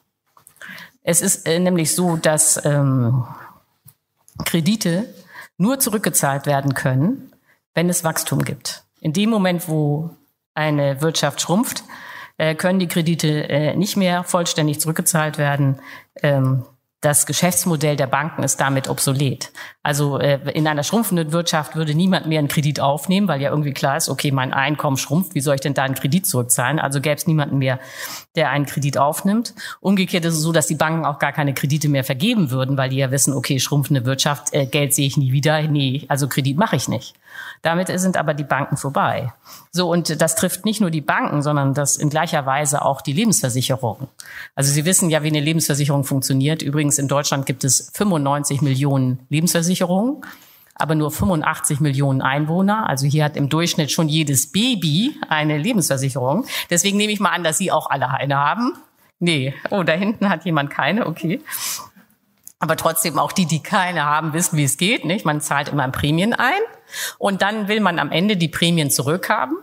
Es 1.04 1.22
ist 1.22 1.48
äh, 1.48 1.60
nämlich 1.60 1.96
so, 1.96 2.18
dass 2.18 2.64
ähm, 2.66 3.26
Kredite 4.46 5.14
nur 5.58 5.80
zurückgezahlt 5.80 6.46
werden 6.46 6.74
können, 6.74 7.32
wenn 7.74 7.90
es 7.90 8.04
Wachstum 8.04 8.44
gibt. 8.44 8.84
In 9.00 9.14
dem 9.14 9.30
Moment, 9.30 9.68
wo 9.68 10.10
eine 10.54 11.02
Wirtschaft 11.02 11.42
schrumpft, 11.42 11.84
äh, 12.42 12.56
können 12.56 12.80
die 12.80 12.88
Kredite 12.88 13.50
äh, 13.50 13.76
nicht 13.76 13.98
mehr 13.98 14.24
vollständig 14.24 14.80
zurückgezahlt 14.80 15.38
werden. 15.38 15.80
Ähm, 16.24 16.66
das 17.00 17.28
Geschäftsmodell 17.28 17.96
der 17.96 18.08
Banken 18.08 18.42
ist 18.42 18.58
damit 18.58 18.90
obsolet. 18.90 19.52
Also 19.84 20.18
äh, 20.18 20.40
in 20.54 20.68
einer 20.68 20.82
schrumpfenden 20.82 21.32
Wirtschaft 21.32 21.76
würde 21.76 21.94
niemand 21.94 22.26
mehr 22.26 22.40
einen 22.40 22.48
Kredit 22.48 22.80
aufnehmen, 22.80 23.28
weil 23.28 23.42
ja 23.42 23.52
irgendwie 23.52 23.74
klar 23.74 23.98
ist, 23.98 24.10
okay, 24.10 24.32
mein 24.32 24.54
Einkommen 24.54 24.98
schrumpft, 24.98 25.36
wie 25.36 25.40
soll 25.40 25.56
ich 25.56 25.62
denn 25.62 25.76
da 25.76 25.84
einen 25.84 25.94
Kredit 25.94 26.26
zurückzahlen? 26.26 26.80
Also 26.80 27.00
gäbe 27.00 27.16
es 27.16 27.28
niemanden 27.28 27.60
mehr, 27.60 27.80
der 28.36 28.50
einen 28.50 28.66
Kredit 28.66 28.98
aufnimmt. 28.98 29.54
Umgekehrt 29.80 30.26
ist 30.26 30.34
es 30.34 30.42
so, 30.42 30.52
dass 30.52 30.66
die 30.66 30.76
Banken 30.76 31.06
auch 31.06 31.20
gar 31.20 31.34
keine 31.34 31.54
Kredite 31.54 31.90
mehr 31.90 32.04
vergeben 32.04 32.50
würden, 32.50 32.76
weil 32.76 32.90
die 32.90 32.98
ja 32.98 33.12
wissen, 33.12 33.34
okay, 33.34 33.60
schrumpfende 33.60 34.06
Wirtschaft, 34.06 34.52
äh, 34.54 34.66
Geld 34.66 34.96
sehe 34.96 35.06
ich 35.06 35.18
nie 35.18 35.32
wieder, 35.32 35.62
nee, 35.62 36.06
also 36.08 36.28
Kredit 36.28 36.58
mache 36.58 36.76
ich 36.76 36.88
nicht. 36.88 37.14
Damit 37.62 37.88
sind 38.00 38.18
aber 38.18 38.34
die 38.34 38.44
Banken 38.44 38.76
vorbei. 38.76 39.34
So, 39.72 39.92
und 39.92 40.20
das 40.22 40.36
trifft 40.36 40.66
nicht 40.66 40.82
nur 40.82 40.90
die 40.90 41.02
Banken, 41.02 41.42
sondern 41.44 41.74
das 41.74 41.98
in 41.98 42.10
gleicher 42.10 42.46
Weise 42.46 42.84
auch 42.84 43.02
die 43.02 43.14
Lebensversicherungen. 43.14 44.08
Also 44.56 44.72
Sie 44.72 44.86
wissen 44.86 45.10
ja, 45.10 45.22
wie 45.22 45.28
eine 45.28 45.40
Lebensversicherung 45.40 46.04
funktioniert. 46.04 46.64
Übrigens 46.64 46.98
in 46.98 47.08
Deutschland 47.08 47.46
gibt 47.46 47.64
es 47.64 47.92
95 47.94 48.62
Millionen 48.62 49.26
Lebensversicherungen 49.30 50.24
aber 50.82 50.96
nur 50.96 51.12
85 51.12 51.80
Millionen 51.80 52.24
Einwohner. 52.24 52.90
Also 52.90 53.06
hier 53.06 53.24
hat 53.24 53.38
im 53.38 53.50
Durchschnitt 53.50 53.92
schon 53.92 54.10
jedes 54.10 54.52
Baby 54.52 55.16
eine 55.30 55.60
Lebensversicherung. 55.60 56.46
Deswegen 56.72 56.98
nehme 56.98 57.14
ich 57.14 57.20
mal 57.20 57.30
an, 57.30 57.44
dass 57.44 57.60
Sie 57.60 57.72
auch 57.72 57.90
alle 57.92 58.10
eine 58.10 58.38
haben. 58.38 58.74
Nee, 59.20 59.54
oh, 59.70 59.84
da 59.84 59.94
hinten 59.94 60.30
hat 60.30 60.46
jemand 60.46 60.72
keine, 60.72 61.06
okay. 61.06 61.40
Aber 62.58 62.76
trotzdem 62.76 63.20
auch 63.20 63.32
die, 63.32 63.46
die 63.46 63.62
keine 63.62 64.06
haben, 64.06 64.34
wissen, 64.34 64.58
wie 64.58 64.64
es 64.64 64.78
geht. 64.78 65.06
Nicht? 65.06 65.26
Man 65.26 65.42
zahlt 65.42 65.70
immer 65.70 65.88
Prämien 65.90 66.34
ein 66.34 66.62
und 67.18 67.42
dann 67.42 67.68
will 67.68 67.80
man 67.80 68.00
am 68.00 68.12
Ende 68.12 68.38
die 68.38 68.50
Prämien 68.50 68.92
zurückhaben 68.92 69.58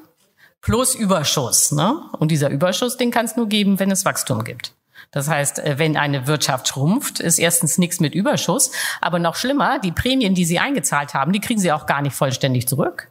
plus 0.60 0.94
Überschuss. 0.94 1.72
Ne? 1.72 2.02
Und 2.18 2.30
dieser 2.30 2.50
Überschuss, 2.50 2.96
den 2.96 3.10
kann 3.10 3.26
es 3.26 3.36
nur 3.36 3.48
geben, 3.48 3.78
wenn 3.78 3.90
es 3.90 4.04
Wachstum 4.04 4.44
gibt. 4.44 4.74
Das 5.10 5.28
heißt, 5.28 5.60
äh, 5.60 5.78
wenn 5.78 5.96
eine 5.96 6.26
Wirtschaft 6.26 6.68
schrumpft, 6.68 7.20
ist 7.20 7.38
erstens 7.38 7.78
nichts 7.78 8.00
mit 8.00 8.14
Überschuss, 8.14 8.72
aber 9.00 9.18
noch 9.18 9.36
schlimmer, 9.36 9.78
die 9.78 9.92
Prämien, 9.92 10.34
die 10.34 10.44
Sie 10.44 10.58
eingezahlt 10.58 11.14
haben, 11.14 11.32
die 11.32 11.40
kriegen 11.40 11.60
Sie 11.60 11.72
auch 11.72 11.86
gar 11.86 12.02
nicht 12.02 12.14
vollständig 12.14 12.68
zurück. 12.68 13.08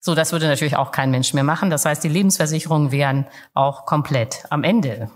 So, 0.00 0.14
das 0.14 0.32
würde 0.32 0.46
natürlich 0.46 0.76
auch 0.76 0.90
kein 0.90 1.10
Mensch 1.10 1.32
mehr 1.32 1.44
machen. 1.44 1.70
Das 1.70 1.86
heißt, 1.86 2.04
die 2.04 2.08
Lebensversicherungen 2.08 2.92
wären 2.92 3.26
auch 3.54 3.86
komplett 3.86 4.44
am 4.50 4.62
Ende. 4.62 5.10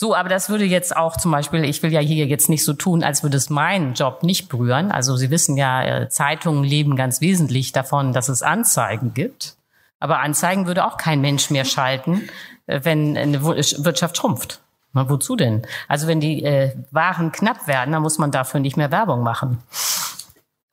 So, 0.00 0.14
aber 0.14 0.28
das 0.28 0.48
würde 0.48 0.64
jetzt 0.64 0.96
auch 0.96 1.16
zum 1.16 1.32
Beispiel, 1.32 1.64
ich 1.64 1.82
will 1.82 1.92
ja 1.92 1.98
hier 1.98 2.26
jetzt 2.26 2.48
nicht 2.48 2.64
so 2.64 2.72
tun, 2.72 3.02
als 3.02 3.24
würde 3.24 3.36
es 3.36 3.50
meinen 3.50 3.94
Job 3.94 4.22
nicht 4.22 4.48
berühren. 4.48 4.92
Also 4.92 5.16
Sie 5.16 5.28
wissen 5.28 5.56
ja, 5.56 5.82
äh, 5.82 6.08
Zeitungen 6.08 6.62
leben 6.62 6.94
ganz 6.94 7.20
wesentlich 7.20 7.72
davon, 7.72 8.12
dass 8.12 8.28
es 8.28 8.44
Anzeigen 8.44 9.12
gibt. 9.12 9.56
Aber 9.98 10.20
Anzeigen 10.20 10.68
würde 10.68 10.86
auch 10.86 10.98
kein 10.98 11.20
Mensch 11.20 11.50
mehr 11.50 11.64
schalten, 11.64 12.28
äh, 12.68 12.78
wenn 12.84 13.16
eine 13.16 13.42
Wirtschaft 13.42 14.16
schrumpft. 14.16 14.60
Na, 14.92 15.10
wozu 15.10 15.34
denn? 15.34 15.66
Also 15.88 16.06
wenn 16.06 16.20
die 16.20 16.44
äh, 16.44 16.76
Waren 16.92 17.32
knapp 17.32 17.66
werden, 17.66 17.90
dann 17.90 18.02
muss 18.02 18.18
man 18.18 18.30
dafür 18.30 18.60
nicht 18.60 18.76
mehr 18.76 18.92
Werbung 18.92 19.24
machen 19.24 19.58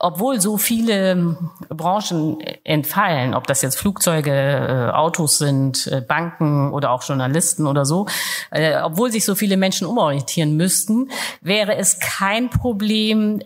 obwohl 0.05 0.39
so 0.39 0.57
viele 0.57 1.13
ähm, 1.13 1.49
Branchen 1.67 2.39
entfallen, 2.63 3.33
ob 3.33 3.47
das 3.47 3.63
jetzt 3.63 3.79
Flugzeuge, 3.79 4.31
äh, 4.31 4.91
Autos 4.91 5.39
sind, 5.39 5.87
äh, 5.87 5.99
Banken 5.99 6.71
oder 6.71 6.91
auch 6.91 7.01
Journalisten 7.01 7.65
oder 7.65 7.85
so, 7.85 8.05
äh, 8.51 8.79
obwohl 8.83 9.11
sich 9.11 9.25
so 9.25 9.33
viele 9.33 9.57
Menschen 9.57 9.87
umorientieren 9.87 10.55
müssten, 10.57 11.09
wäre 11.41 11.75
es 11.75 11.99
kein 11.99 12.49
Problem, 12.51 13.39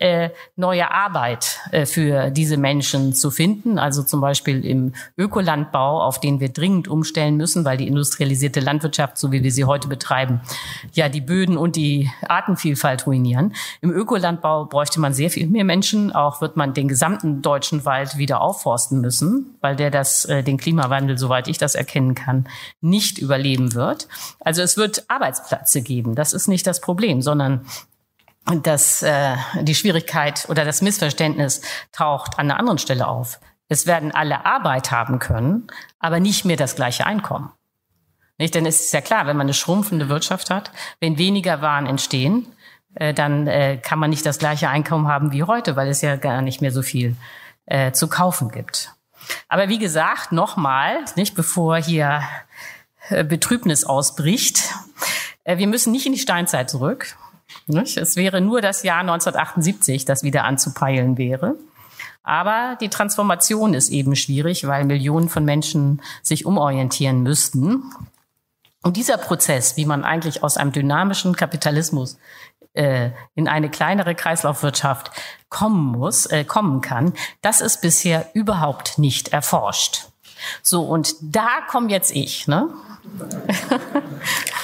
neue 0.56 0.92
Arbeit 0.92 1.60
für 1.86 2.30
diese 2.32 2.58
Menschen 2.58 3.14
zu 3.14 3.32
finden. 3.32 3.78
Also 3.78 4.04
zum 4.04 4.22
Beispiel 4.22 4.66
im 4.66 4.94
Ökolandbau, 5.18 6.02
auf 6.02 6.20
den 6.20 6.40
wir 6.40 6.50
dringend 6.50 6.88
umstellen 6.88 7.38
müssen, 7.38 7.66
weil 7.66 7.78
die 7.78 7.88
industrialisierte 7.88 8.60
Landwirtschaft, 8.60 9.18
so 9.18 9.32
wie 9.32 9.44
wir 9.44 9.52
sie 9.52 9.66
heute 9.66 9.88
betreiben, 9.88 10.42
ja 10.94 11.10
die 11.10 11.22
Böden 11.22 11.58
und 11.58 11.76
die 11.76 12.10
Artenvielfalt 12.28 13.08
ruinieren. 13.08 13.54
Im 13.82 13.92
Ökolandbau 13.92 14.66
bräuchte 14.66 15.00
man 15.00 15.14
sehr 15.14 15.30
viel 15.30 15.48
mehr 15.48 15.66
Menschen, 15.66 16.12
auch 16.12 16.42
wird 16.50 16.58
man 16.58 16.74
den 16.74 16.88
gesamten 16.88 17.44
deutschen 17.44 17.86
Wald 17.86 18.18
wieder 18.18 18.42
aufforsten 18.42 19.02
müssen, 19.02 19.56
weil 19.62 19.76
der 19.76 19.92
das, 19.92 20.26
äh, 20.26 20.42
den 20.42 20.58
Klimawandel, 20.58 21.16
soweit 21.16 21.48
ich 21.48 21.60
das 21.60 21.76
erkennen 21.76 22.16
kann, 22.16 22.48
nicht 22.82 23.20
überleben 23.20 23.76
wird. 23.76 24.08
Also 24.40 24.64
es 24.64 24.76
wird 24.76 25.06
Arbeitsplätze 25.10 25.84
geben. 25.84 26.16
Das 26.16 26.34
ist 26.34 26.48
nicht 26.48 26.66
das 26.66 26.82
Problem, 26.82 27.22
sondern 27.22 27.68
dass 28.64 29.04
äh, 29.04 29.36
die 29.62 29.76
Schwierigkeit 29.76 30.48
oder 30.50 30.66
das 30.66 30.82
Missverständnis 30.82 31.62
taucht 31.92 32.40
an 32.40 32.50
einer 32.50 32.60
anderen 32.60 32.80
Stelle 32.80 33.08
auf. 33.08 33.40
Es 33.68 33.86
werden 33.86 34.12
alle 34.12 34.44
Arbeit 34.48 34.90
haben 34.90 35.20
können, 35.20 35.68
aber 36.00 36.20
nicht 36.20 36.46
mehr 36.46 36.58
das 36.58 36.76
gleiche 36.76 37.06
Einkommen. 37.06 37.52
Nicht? 38.40 38.56
Denn 38.56 38.66
es 38.66 38.80
ist 38.80 38.94
ja 38.94 39.02
klar, 39.02 39.28
wenn 39.28 39.38
man 39.38 39.46
eine 39.46 39.54
schrumpfende 39.54 40.10
Wirtschaft 40.10 40.50
hat, 40.50 40.72
wenn 41.00 41.20
weniger 41.20 41.62
Waren 41.62 41.86
entstehen, 41.86 42.48
äh, 42.96 43.14
dann 43.14 43.48
äh, 43.48 43.78
kann 43.78 44.00
man 44.00 44.10
nicht 44.10 44.26
das 44.26 44.40
gleiche 44.40 44.70
Einkommen 44.70 45.08
haben 45.08 45.32
wie 45.32 45.44
heute, 45.44 45.76
weil 45.76 45.88
es 45.90 46.02
ja 46.02 46.16
gar 46.16 46.42
nicht 46.42 46.62
mehr 46.62 46.72
so 46.72 46.82
viel 46.82 47.16
äh, 47.66 47.92
zu 47.92 48.08
kaufen 48.08 48.52
gibt. 48.52 48.94
Aber 49.48 49.70
wie 49.70 49.80
gesagt, 49.80 50.32
nochmal, 50.32 50.98
nicht 51.16 51.36
bevor 51.36 51.78
hier 51.78 52.22
äh, 53.10 53.24
Betrübnis 53.24 53.84
ausbricht, 53.84 54.74
äh, 55.44 55.58
wir 55.58 55.68
müssen 55.68 55.92
nicht 55.92 56.06
in 56.06 56.14
die 56.14 56.20
Steinzeit 56.20 56.70
zurück. 56.70 57.16
Nicht? 57.68 57.98
Es 57.98 58.16
wäre 58.16 58.42
nur 58.42 58.62
das 58.62 58.84
Jahr 58.84 59.00
1978, 59.00 60.06
das 60.06 60.24
wieder 60.24 60.44
anzupeilen 60.44 61.18
wäre. 61.18 61.56
Aber 62.24 62.78
die 62.80 62.90
Transformation 62.90 63.74
ist 63.74 63.90
eben 63.90 64.16
schwierig, 64.16 64.68
weil 64.68 64.86
Millionen 64.86 65.30
von 65.30 65.46
Menschen 65.46 66.02
sich 66.22 66.46
umorientieren 66.46 67.24
müssten. 67.24 67.84
Und 68.82 68.98
dieser 68.98 69.18
Prozess, 69.18 69.78
wie 69.78 69.86
man 69.86 70.04
eigentlich 70.04 70.44
aus 70.44 70.58
einem 70.58 70.72
dynamischen 70.72 71.36
Kapitalismus 71.36 72.18
äh, 72.74 73.10
in 73.36 73.48
eine 73.48 73.70
kleinere 73.70 74.16
Kreislaufwirtschaft 74.16 75.12
kommen 75.50 75.86
muss, 75.86 76.26
äh, 76.28 76.44
kommen 76.44 76.82
kann, 76.82 77.14
das 77.42 77.62
ist 77.62 77.82
bisher 77.82 78.30
überhaupt 78.34 78.98
nicht 78.98 79.30
erforscht. 79.30 80.06
So, 80.62 80.84
und 80.84 81.16
da 81.22 81.48
komme 81.70 81.90
jetzt 81.90 82.12
ich, 82.16 82.48
ne? 82.48 82.70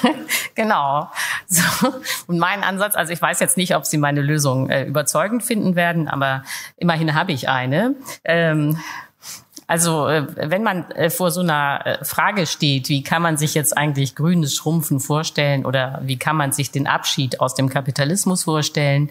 genau. 0.56 1.10
So. 1.48 1.94
Und 2.28 2.38
mein 2.38 2.64
Ansatz, 2.64 2.96
also 2.96 3.12
ich 3.12 3.22
weiß 3.22 3.40
jetzt 3.40 3.58
nicht, 3.58 3.76
ob 3.76 3.86
Sie 3.86 3.98
meine 3.98 4.22
Lösung 4.22 4.70
äh, 4.70 4.84
überzeugend 4.84 5.44
finden 5.44 5.76
werden, 5.76 6.08
aber 6.08 6.44
immerhin 6.78 7.16
habe 7.16 7.32
ich 7.32 7.50
eine. 7.50 7.96
Ähm, 8.24 8.80
also 9.68 10.08
äh, 10.08 10.28
wenn 10.36 10.64
man 10.64 10.92
äh, 10.92 11.10
vor 11.10 11.32
so 11.32 11.42
einer 11.42 11.82
äh, 11.86 12.06
Frage 12.06 12.46
steht, 12.46 12.90
wie 12.90 13.04
kann 13.04 13.22
man 13.22 13.38
sich 13.38 13.54
jetzt 13.56 13.76
eigentlich 13.76 14.16
grünes 14.16 14.56
Schrumpfen 14.56 15.00
vorstellen 15.00 15.66
oder 15.66 16.02
wie 16.04 16.18
kann 16.18 16.36
man 16.36 16.52
sich 16.52 16.72
den 16.72 16.88
Abschied 16.88 17.40
aus 17.40 17.56
dem 17.56 17.70
Kapitalismus 17.70 18.44
vorstellen, 18.44 19.10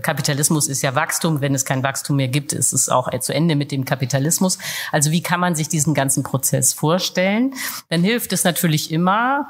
Kapitalismus 0.00 0.68
ist 0.68 0.82
ja 0.82 0.94
Wachstum. 0.94 1.40
Wenn 1.40 1.56
es 1.56 1.64
kein 1.64 1.82
Wachstum 1.82 2.14
mehr 2.14 2.28
gibt, 2.28 2.52
ist 2.52 2.72
es 2.72 2.88
auch 2.88 3.10
zu 3.18 3.34
Ende 3.34 3.56
mit 3.56 3.72
dem 3.72 3.84
Kapitalismus. 3.84 4.58
Also 4.92 5.10
wie 5.10 5.24
kann 5.24 5.40
man 5.40 5.56
sich 5.56 5.66
diesen 5.66 5.92
ganzen 5.92 6.22
Prozess 6.22 6.72
vorstellen? 6.72 7.54
Dann 7.88 8.04
hilft 8.04 8.32
es 8.32 8.44
natürlich 8.44 8.92
immer, 8.92 9.48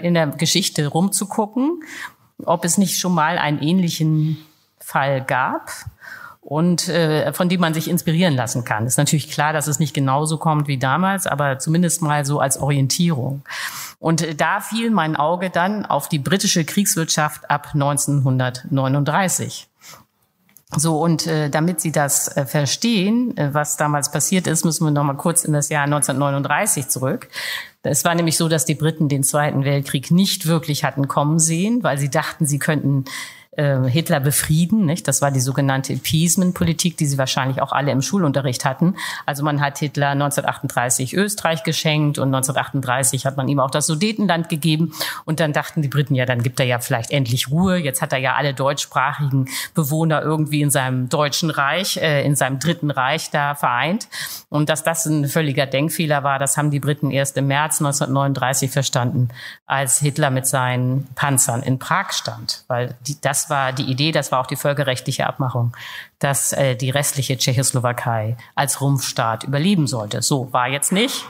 in 0.00 0.14
der 0.14 0.28
Geschichte 0.28 0.86
rumzugucken, 0.86 1.82
ob 2.42 2.64
es 2.64 2.78
nicht 2.78 2.98
schon 2.98 3.12
mal 3.12 3.36
einen 3.36 3.60
ähnlichen 3.60 4.38
Fall 4.78 5.22
gab 5.22 5.70
und 6.50 6.88
äh, 6.88 7.32
von 7.32 7.48
dem 7.48 7.60
man 7.60 7.74
sich 7.74 7.88
inspirieren 7.88 8.34
lassen 8.34 8.64
kann. 8.64 8.84
Ist 8.84 8.98
natürlich 8.98 9.30
klar, 9.30 9.52
dass 9.52 9.68
es 9.68 9.78
nicht 9.78 9.94
genauso 9.94 10.36
kommt 10.36 10.66
wie 10.66 10.78
damals, 10.78 11.28
aber 11.28 11.60
zumindest 11.60 12.02
mal 12.02 12.24
so 12.24 12.40
als 12.40 12.58
Orientierung. 12.58 13.42
Und 14.00 14.22
äh, 14.22 14.34
da 14.34 14.58
fiel 14.58 14.90
mein 14.90 15.14
Auge 15.14 15.50
dann 15.50 15.86
auf 15.86 16.08
die 16.08 16.18
britische 16.18 16.64
Kriegswirtschaft 16.64 17.48
ab 17.48 17.68
1939. 17.74 19.68
So, 20.76 21.00
und 21.00 21.28
äh, 21.28 21.50
damit 21.50 21.80
Sie 21.80 21.92
das 21.92 22.36
äh, 22.36 22.44
verstehen, 22.44 23.36
äh, 23.36 23.54
was 23.54 23.76
damals 23.76 24.10
passiert 24.10 24.48
ist, 24.48 24.64
müssen 24.64 24.84
wir 24.84 24.90
noch 24.90 25.04
mal 25.04 25.14
kurz 25.14 25.44
in 25.44 25.52
das 25.52 25.68
Jahr 25.68 25.84
1939 25.84 26.88
zurück. 26.88 27.28
Es 27.84 28.04
war 28.04 28.16
nämlich 28.16 28.36
so, 28.36 28.48
dass 28.48 28.64
die 28.64 28.74
Briten 28.74 29.08
den 29.08 29.22
Zweiten 29.22 29.64
Weltkrieg 29.64 30.10
nicht 30.10 30.46
wirklich 30.46 30.82
hatten 30.82 31.06
kommen 31.06 31.38
sehen, 31.38 31.84
weil 31.84 31.98
sie 31.98 32.10
dachten, 32.10 32.44
sie 32.44 32.58
könnten 32.58 33.04
äh, 33.60 33.88
Hitler 33.88 34.20
befrieden. 34.20 34.86
Nicht? 34.86 35.06
Das 35.06 35.20
war 35.20 35.30
die 35.30 35.40
sogenannte 35.40 35.92
Appeasement-Politik, 35.92 36.96
die 36.96 37.06
Sie 37.06 37.18
wahrscheinlich 37.18 37.60
auch 37.60 37.72
alle 37.72 37.92
im 37.92 38.00
Schulunterricht 38.00 38.64
hatten. 38.64 38.96
Also 39.26 39.44
man 39.44 39.60
hat 39.60 39.78
Hitler 39.78 40.10
1938 40.10 41.14
Österreich 41.14 41.62
geschenkt 41.62 42.18
und 42.18 42.28
1938 42.28 43.26
hat 43.26 43.36
man 43.36 43.48
ihm 43.48 43.60
auch 43.60 43.70
das 43.70 43.86
Sudetenland 43.86 44.48
gegeben. 44.48 44.92
Und 45.26 45.40
dann 45.40 45.52
dachten 45.52 45.82
die 45.82 45.88
Briten, 45.88 46.14
ja, 46.14 46.24
dann 46.24 46.42
gibt 46.42 46.58
er 46.58 46.66
ja 46.66 46.78
vielleicht 46.78 47.10
endlich 47.10 47.50
Ruhe. 47.50 47.76
Jetzt 47.76 48.00
hat 48.00 48.12
er 48.12 48.18
ja 48.18 48.34
alle 48.34 48.54
deutschsprachigen 48.54 49.48
Bewohner 49.74 50.22
irgendwie 50.22 50.62
in 50.62 50.70
seinem 50.70 51.08
deutschen 51.08 51.50
Reich, 51.50 51.98
äh, 51.98 52.24
in 52.24 52.36
seinem 52.36 52.60
dritten 52.60 52.90
Reich 52.90 53.30
da 53.30 53.54
vereint. 53.54 54.08
Und 54.48 54.70
dass 54.70 54.82
das 54.82 55.04
ein 55.04 55.28
völliger 55.28 55.66
Denkfehler 55.66 56.24
war, 56.24 56.38
das 56.38 56.56
haben 56.56 56.70
die 56.70 56.80
Briten 56.80 57.10
erst 57.10 57.36
im 57.36 57.46
März 57.46 57.80
1939 57.80 58.70
verstanden, 58.70 59.28
als 59.66 59.98
Hitler 59.98 60.30
mit 60.30 60.46
seinen 60.46 61.08
Panzern 61.14 61.62
in 61.62 61.78
Prag 61.78 62.12
stand. 62.12 62.64
Weil 62.68 62.94
die, 63.06 63.20
das 63.20 63.49
das 63.50 63.56
war 63.56 63.72
die 63.72 63.90
Idee, 63.90 64.12
das 64.12 64.30
war 64.30 64.38
auch 64.38 64.46
die 64.46 64.54
völkerrechtliche 64.54 65.26
Abmachung, 65.26 65.76
dass 66.20 66.52
äh, 66.52 66.76
die 66.76 66.90
restliche 66.90 67.36
Tschechoslowakei 67.36 68.36
als 68.54 68.80
Rumpfstaat 68.80 69.42
überleben 69.42 69.88
sollte. 69.88 70.22
So 70.22 70.52
war 70.52 70.68
jetzt 70.68 70.92
nicht. 70.92 71.26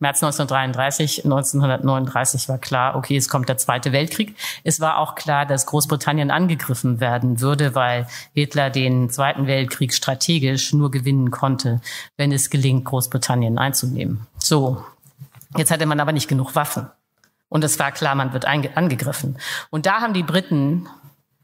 März 0.00 0.20
1933, 0.20 1.24
1939 1.24 2.48
war 2.48 2.58
klar, 2.58 2.96
okay, 2.96 3.16
es 3.16 3.28
kommt 3.28 3.48
der 3.48 3.56
Zweite 3.56 3.92
Weltkrieg. 3.92 4.34
Es 4.64 4.80
war 4.80 4.98
auch 4.98 5.14
klar, 5.14 5.46
dass 5.46 5.66
Großbritannien 5.66 6.32
angegriffen 6.32 6.98
werden 6.98 7.40
würde, 7.40 7.76
weil 7.76 8.08
Hitler 8.34 8.70
den 8.70 9.08
Zweiten 9.10 9.46
Weltkrieg 9.46 9.94
strategisch 9.94 10.72
nur 10.72 10.90
gewinnen 10.90 11.30
konnte, 11.30 11.80
wenn 12.16 12.32
es 12.32 12.50
gelingt, 12.50 12.84
Großbritannien 12.86 13.58
einzunehmen. 13.58 14.26
So, 14.38 14.84
jetzt 15.56 15.70
hatte 15.70 15.86
man 15.86 16.00
aber 16.00 16.10
nicht 16.10 16.28
genug 16.28 16.56
Waffen. 16.56 16.88
Und 17.48 17.62
es 17.62 17.78
war 17.78 17.92
klar, 17.92 18.14
man 18.14 18.32
wird 18.32 18.46
angegriffen. 18.46 19.38
Und 19.70 19.84
da 19.84 20.00
haben 20.00 20.14
die 20.14 20.22
Briten 20.22 20.88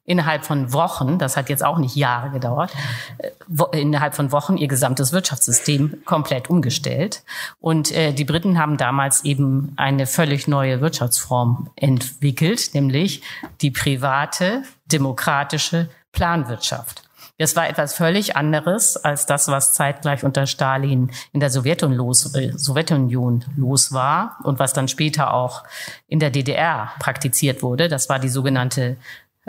innerhalb 0.06 0.44
von 0.44 0.72
Wochen, 0.72 1.18
das 1.18 1.36
hat 1.36 1.48
jetzt 1.48 1.64
auch 1.64 1.78
nicht 1.78 1.96
Jahre 1.96 2.30
gedauert, 2.30 2.72
äh, 3.18 3.80
innerhalb 3.80 4.14
von 4.14 4.32
Wochen 4.32 4.56
ihr 4.56 4.68
gesamtes 4.68 5.12
Wirtschaftssystem 5.12 6.02
komplett 6.04 6.48
umgestellt. 6.48 7.24
Und 7.60 7.92
äh, 7.92 8.12
die 8.12 8.24
Briten 8.24 8.58
haben 8.58 8.76
damals 8.76 9.24
eben 9.24 9.72
eine 9.76 10.06
völlig 10.06 10.48
neue 10.48 10.80
Wirtschaftsform 10.80 11.70
entwickelt, 11.76 12.70
nämlich 12.72 13.22
die 13.60 13.70
private, 13.70 14.62
demokratische 14.86 15.88
Planwirtschaft. 16.12 17.02
Das 17.38 17.54
war 17.54 17.68
etwas 17.68 17.94
völlig 17.94 18.34
anderes 18.34 18.96
als 18.96 19.26
das, 19.26 19.48
was 19.48 19.74
zeitgleich 19.74 20.24
unter 20.24 20.46
Stalin 20.46 21.10
in 21.32 21.40
der 21.40 21.50
Sowjetunion 21.50 21.98
los, 21.98 22.34
äh, 22.34 22.52
Sowjetunion 22.56 23.44
los 23.56 23.92
war 23.92 24.38
und 24.42 24.58
was 24.58 24.72
dann 24.72 24.88
später 24.88 25.34
auch 25.34 25.64
in 26.06 26.18
der 26.18 26.30
DDR 26.30 26.92
praktiziert 26.98 27.62
wurde. 27.62 27.88
Das 27.88 28.08
war 28.08 28.18
die 28.18 28.30
sogenannte 28.30 28.96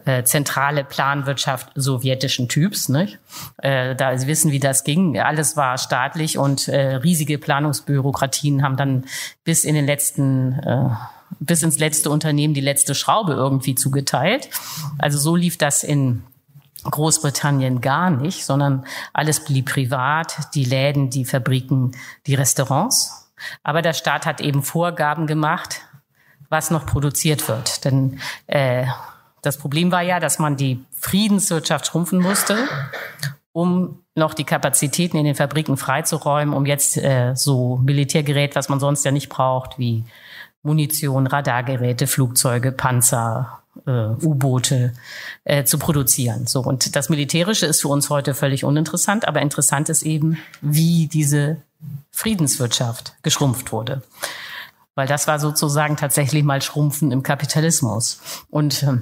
äh, 0.06 0.24
zentrale 0.24 0.84
Planwirtschaft 0.84 1.70
sowjetischen 1.76 2.50
Typs. 2.50 2.90
Nicht? 2.90 3.20
Äh, 3.58 3.96
da 3.96 4.18
Sie 4.18 4.28
wissen, 4.28 4.52
wie 4.52 4.60
das 4.60 4.84
ging. 4.84 5.20
Alles 5.20 5.58
war 5.58 5.78
staatlich 5.78 6.38
und 6.38 6.68
äh, 6.68 6.96
riesige 6.96 7.38
Planungsbürokratien 7.38 8.64
haben 8.64 8.78
dann 8.78 9.06
bis 9.44 9.64
in 9.64 9.76
den 9.76 9.86
letzten 9.86 10.54
äh, 10.60 10.90
bis 11.40 11.62
ins 11.62 11.80
letzte 11.80 12.10
Unternehmen 12.10 12.54
die 12.54 12.62
letzte 12.62 12.96
Schraube 12.96 13.34
irgendwie 13.34 13.76
zugeteilt. 13.76 14.50
Also 14.98 15.18
so 15.18 15.36
lief 15.36 15.58
das 15.58 15.84
in 15.84 16.24
Großbritannien 16.84 17.82
gar 17.82 18.10
nicht, 18.10 18.46
sondern 18.46 18.86
alles 19.14 19.44
blieb 19.44 19.70
privat, 19.70 20.56
die 20.56 20.64
Läden, 20.64 21.10
die 21.10 21.26
Fabriken, 21.26 21.92
die 22.28 22.36
Restaurants. 22.36 23.30
Aber 23.64 23.82
der 23.82 23.94
Staat 23.94 24.26
hat 24.26 24.42
eben 24.42 24.64
Vorgaben 24.64 25.28
gemacht, 25.28 25.82
was 26.50 26.72
noch 26.72 26.86
produziert 26.86 27.48
wird. 27.48 27.84
Denn 27.84 28.20
äh, 28.48 28.86
das 29.42 29.58
Problem 29.58 29.92
war 29.92 30.02
ja, 30.02 30.20
dass 30.20 30.40
man 30.40 30.58
die 30.58 30.84
Friedenswirtschaft 30.92 31.88
schrumpfen 31.88 32.20
musste, 32.20 32.58
um 33.52 34.04
noch 34.16 34.34
die 34.34 34.44
Kapazitäten 34.44 35.18
in 35.18 35.26
den 35.26 35.36
Fabriken 35.36 35.78
freizuräumen, 35.78 36.54
um 36.54 36.66
jetzt 36.66 36.98
äh, 36.98 37.34
so 37.36 37.78
Militärgerät, 37.78 38.56
was 38.56 38.70
man 38.70 38.80
sonst 38.80 39.06
ja 39.06 39.12
nicht 39.12 39.30
braucht, 39.30 39.78
wie 39.78 40.04
Munition, 40.64 41.28
Radargeräte, 41.28 42.08
Flugzeuge, 42.08 42.72
Panzer, 42.72 43.60
äh, 43.86 43.92
U-Boote 43.92 44.94
äh, 45.44 45.64
zu 45.64 45.78
produzieren. 45.78 46.48
So 46.48 46.62
und 46.62 46.96
das 46.96 47.10
Militärische 47.10 47.66
ist 47.66 47.82
für 47.82 47.88
uns 47.90 48.10
heute 48.10 48.34
völlig 48.34 48.64
uninteressant, 48.64 49.28
aber 49.28 49.42
interessant 49.42 49.90
ist 49.90 50.04
eben, 50.04 50.38
wie 50.62 51.08
diese 51.08 51.58
Friedenswirtschaft 52.12 53.16
geschrumpft 53.22 53.72
wurde, 53.72 54.02
weil 54.96 55.08
das 55.08 55.28
war 55.28 55.40
sozusagen 55.40 55.96
tatsächlich 55.96 56.44
mal 56.44 56.62
Schrumpfen 56.62 57.12
im 57.12 57.24
Kapitalismus 57.24 58.20
und 58.50 58.84
äh, 58.84 58.98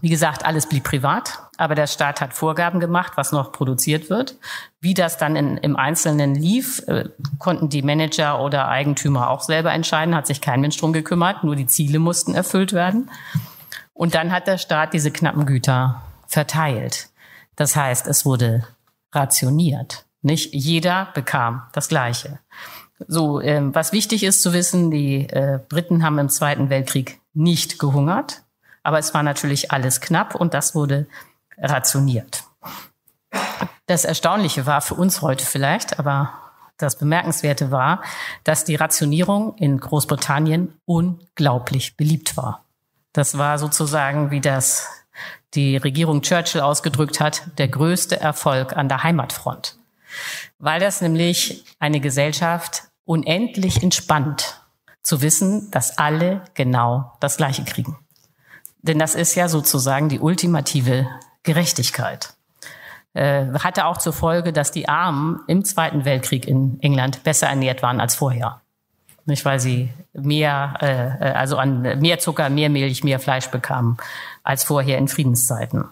wie 0.00 0.08
gesagt, 0.08 0.44
alles 0.44 0.66
blieb 0.66 0.84
privat, 0.84 1.38
aber 1.56 1.74
der 1.74 1.86
Staat 1.86 2.20
hat 2.20 2.34
Vorgaben 2.34 2.80
gemacht, 2.80 3.12
was 3.16 3.32
noch 3.32 3.52
produziert 3.52 4.10
wird. 4.10 4.36
Wie 4.80 4.94
das 4.94 5.18
dann 5.18 5.36
in, 5.36 5.56
im 5.58 5.76
Einzelnen 5.76 6.34
lief, 6.34 6.82
äh, 6.86 7.08
konnten 7.38 7.68
die 7.68 7.82
Manager 7.82 8.40
oder 8.40 8.68
Eigentümer 8.68 9.30
auch 9.30 9.42
selber 9.42 9.72
entscheiden, 9.72 10.14
hat 10.14 10.26
sich 10.26 10.40
kein 10.40 10.60
Mensch 10.60 10.76
drum 10.76 10.92
gekümmert, 10.92 11.44
nur 11.44 11.56
die 11.56 11.66
Ziele 11.66 11.98
mussten 11.98 12.34
erfüllt 12.34 12.72
werden. 12.72 13.10
Und 13.92 14.14
dann 14.14 14.32
hat 14.32 14.46
der 14.46 14.58
Staat 14.58 14.92
diese 14.94 15.10
knappen 15.10 15.46
Güter 15.46 16.02
verteilt. 16.26 17.08
Das 17.56 17.76
heißt, 17.76 18.06
es 18.06 18.24
wurde 18.24 18.66
rationiert. 19.12 20.06
Nicht 20.22 20.54
jeder 20.54 21.08
bekam 21.14 21.62
das 21.72 21.88
Gleiche. 21.88 22.38
So, 23.08 23.40
äh, 23.40 23.62
was 23.74 23.92
wichtig 23.92 24.22
ist 24.24 24.42
zu 24.42 24.52
wissen, 24.52 24.90
die 24.90 25.28
äh, 25.28 25.58
Briten 25.68 26.02
haben 26.02 26.18
im 26.18 26.28
Zweiten 26.28 26.70
Weltkrieg 26.70 27.20
nicht 27.32 27.78
gehungert. 27.78 28.42
Aber 28.82 28.98
es 28.98 29.14
war 29.14 29.22
natürlich 29.22 29.72
alles 29.72 30.00
knapp 30.00 30.34
und 30.34 30.54
das 30.54 30.74
wurde 30.74 31.06
rationiert. 31.58 32.44
Das 33.86 34.04
Erstaunliche 34.04 34.66
war 34.66 34.80
für 34.80 34.94
uns 34.94 35.20
heute 35.20 35.44
vielleicht, 35.44 35.98
aber 35.98 36.32
das 36.76 36.96
Bemerkenswerte 36.96 37.70
war, 37.70 38.02
dass 38.44 38.64
die 38.64 38.76
Rationierung 38.76 39.56
in 39.56 39.78
Großbritannien 39.78 40.74
unglaublich 40.86 41.96
beliebt 41.96 42.36
war. 42.36 42.64
Das 43.12 43.36
war 43.36 43.58
sozusagen, 43.58 44.30
wie 44.30 44.40
das 44.40 44.88
die 45.54 45.76
Regierung 45.76 46.22
Churchill 46.22 46.60
ausgedrückt 46.60 47.20
hat, 47.20 47.58
der 47.58 47.68
größte 47.68 48.20
Erfolg 48.20 48.76
an 48.76 48.88
der 48.88 49.02
Heimatfront. 49.02 49.76
Weil 50.58 50.80
das 50.80 51.00
nämlich 51.00 51.64
eine 51.78 52.00
Gesellschaft 52.00 52.84
unendlich 53.04 53.82
entspannt 53.82 54.62
zu 55.02 55.22
wissen, 55.22 55.70
dass 55.70 55.98
alle 55.98 56.42
genau 56.54 57.16
das 57.20 57.36
Gleiche 57.36 57.64
kriegen. 57.64 57.98
Denn 58.82 58.98
das 58.98 59.14
ist 59.14 59.34
ja 59.34 59.48
sozusagen 59.48 60.08
die 60.08 60.20
ultimative 60.20 61.06
Gerechtigkeit. 61.42 62.34
Äh, 63.12 63.46
hatte 63.58 63.86
auch 63.86 63.98
zur 63.98 64.12
Folge, 64.12 64.52
dass 64.52 64.70
die 64.70 64.88
Armen 64.88 65.40
im 65.48 65.64
Zweiten 65.64 66.04
Weltkrieg 66.04 66.46
in 66.46 66.78
England 66.80 67.22
besser 67.24 67.48
ernährt 67.48 67.82
waren 67.82 68.00
als 68.00 68.14
vorher. 68.14 68.60
Nicht, 69.26 69.44
weil 69.44 69.60
sie 69.60 69.90
mehr, 70.12 70.74
äh, 70.80 71.30
äh, 71.30 71.32
also 71.32 71.56
an 71.56 71.82
mehr 72.00 72.18
Zucker, 72.18 72.48
mehr 72.48 72.70
Milch, 72.70 73.04
mehr 73.04 73.20
Fleisch 73.20 73.48
bekamen 73.48 73.96
als 74.42 74.64
vorher 74.64 74.98
in 74.98 75.08
Friedenszeiten. 75.08 75.84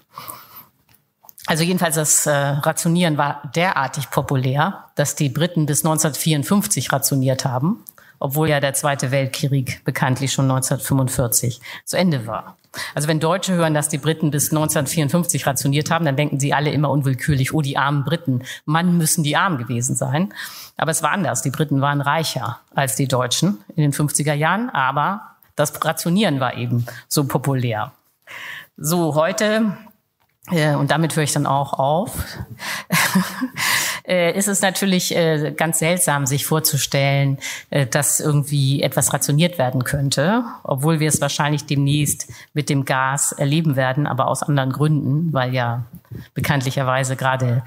Also 1.46 1.64
jedenfalls 1.64 1.96
das 1.96 2.26
äh, 2.26 2.30
Rationieren 2.30 3.18
war 3.18 3.42
derartig 3.54 4.10
populär, 4.10 4.84
dass 4.94 5.14
die 5.14 5.28
Briten 5.28 5.66
bis 5.66 5.84
1954 5.84 6.92
rationiert 6.92 7.44
haben 7.44 7.84
obwohl 8.20 8.48
ja 8.48 8.60
der 8.60 8.74
Zweite 8.74 9.10
Weltkrieg 9.10 9.84
bekanntlich 9.84 10.32
schon 10.32 10.50
1945 10.50 11.60
zu 11.84 11.96
Ende 11.96 12.26
war. 12.26 12.56
Also 12.94 13.08
wenn 13.08 13.20
Deutsche 13.20 13.54
hören, 13.54 13.74
dass 13.74 13.88
die 13.88 13.98
Briten 13.98 14.30
bis 14.30 14.50
1954 14.50 15.46
rationiert 15.46 15.90
haben, 15.90 16.04
dann 16.04 16.16
denken 16.16 16.38
sie 16.38 16.52
alle 16.52 16.70
immer 16.70 16.90
unwillkürlich, 16.90 17.54
oh, 17.54 17.62
die 17.62 17.76
armen 17.76 18.04
Briten, 18.04 18.42
Mann 18.64 18.96
müssen 18.98 19.24
die 19.24 19.36
arm 19.36 19.58
gewesen 19.58 19.96
sein. 19.96 20.32
Aber 20.76 20.90
es 20.90 21.02
war 21.02 21.12
anders. 21.12 21.42
Die 21.42 21.50
Briten 21.50 21.80
waren 21.80 22.00
reicher 22.00 22.60
als 22.74 22.94
die 22.96 23.08
Deutschen 23.08 23.58
in 23.74 23.82
den 23.82 23.92
50er 23.92 24.34
Jahren, 24.34 24.70
aber 24.70 25.36
das 25.56 25.84
Rationieren 25.84 26.40
war 26.40 26.56
eben 26.56 26.86
so 27.08 27.24
populär. 27.24 27.92
So, 28.76 29.14
heute 29.14 29.76
äh, 30.50 30.74
und 30.74 30.90
damit 30.90 31.14
höre 31.16 31.24
ich 31.24 31.32
dann 31.32 31.46
auch 31.46 31.72
auf, 31.74 32.24
äh, 34.08 34.36
ist 34.36 34.48
es 34.48 34.62
natürlich 34.62 35.14
äh, 35.14 35.52
ganz 35.56 35.78
seltsam, 35.78 36.26
sich 36.26 36.46
vorzustellen, 36.46 37.38
dass 37.90 38.20
irgendwie 38.20 38.82
etwas 38.82 39.12
rationiert 39.12 39.58
werden 39.58 39.84
könnte, 39.84 40.44
obwohl 40.64 41.00
wir 41.00 41.08
es 41.08 41.20
wahrscheinlich 41.20 41.66
demnächst 41.66 42.28
mit 42.54 42.68
dem 42.68 42.84
Gas 42.84 43.32
erleben 43.32 43.76
werden, 43.76 44.06
aber 44.06 44.28
aus 44.28 44.42
anderen 44.42 44.72
Gründen, 44.72 45.32
weil 45.32 45.54
ja 45.54 45.84
bekanntlicherweise 46.34 47.16
gerade 47.16 47.62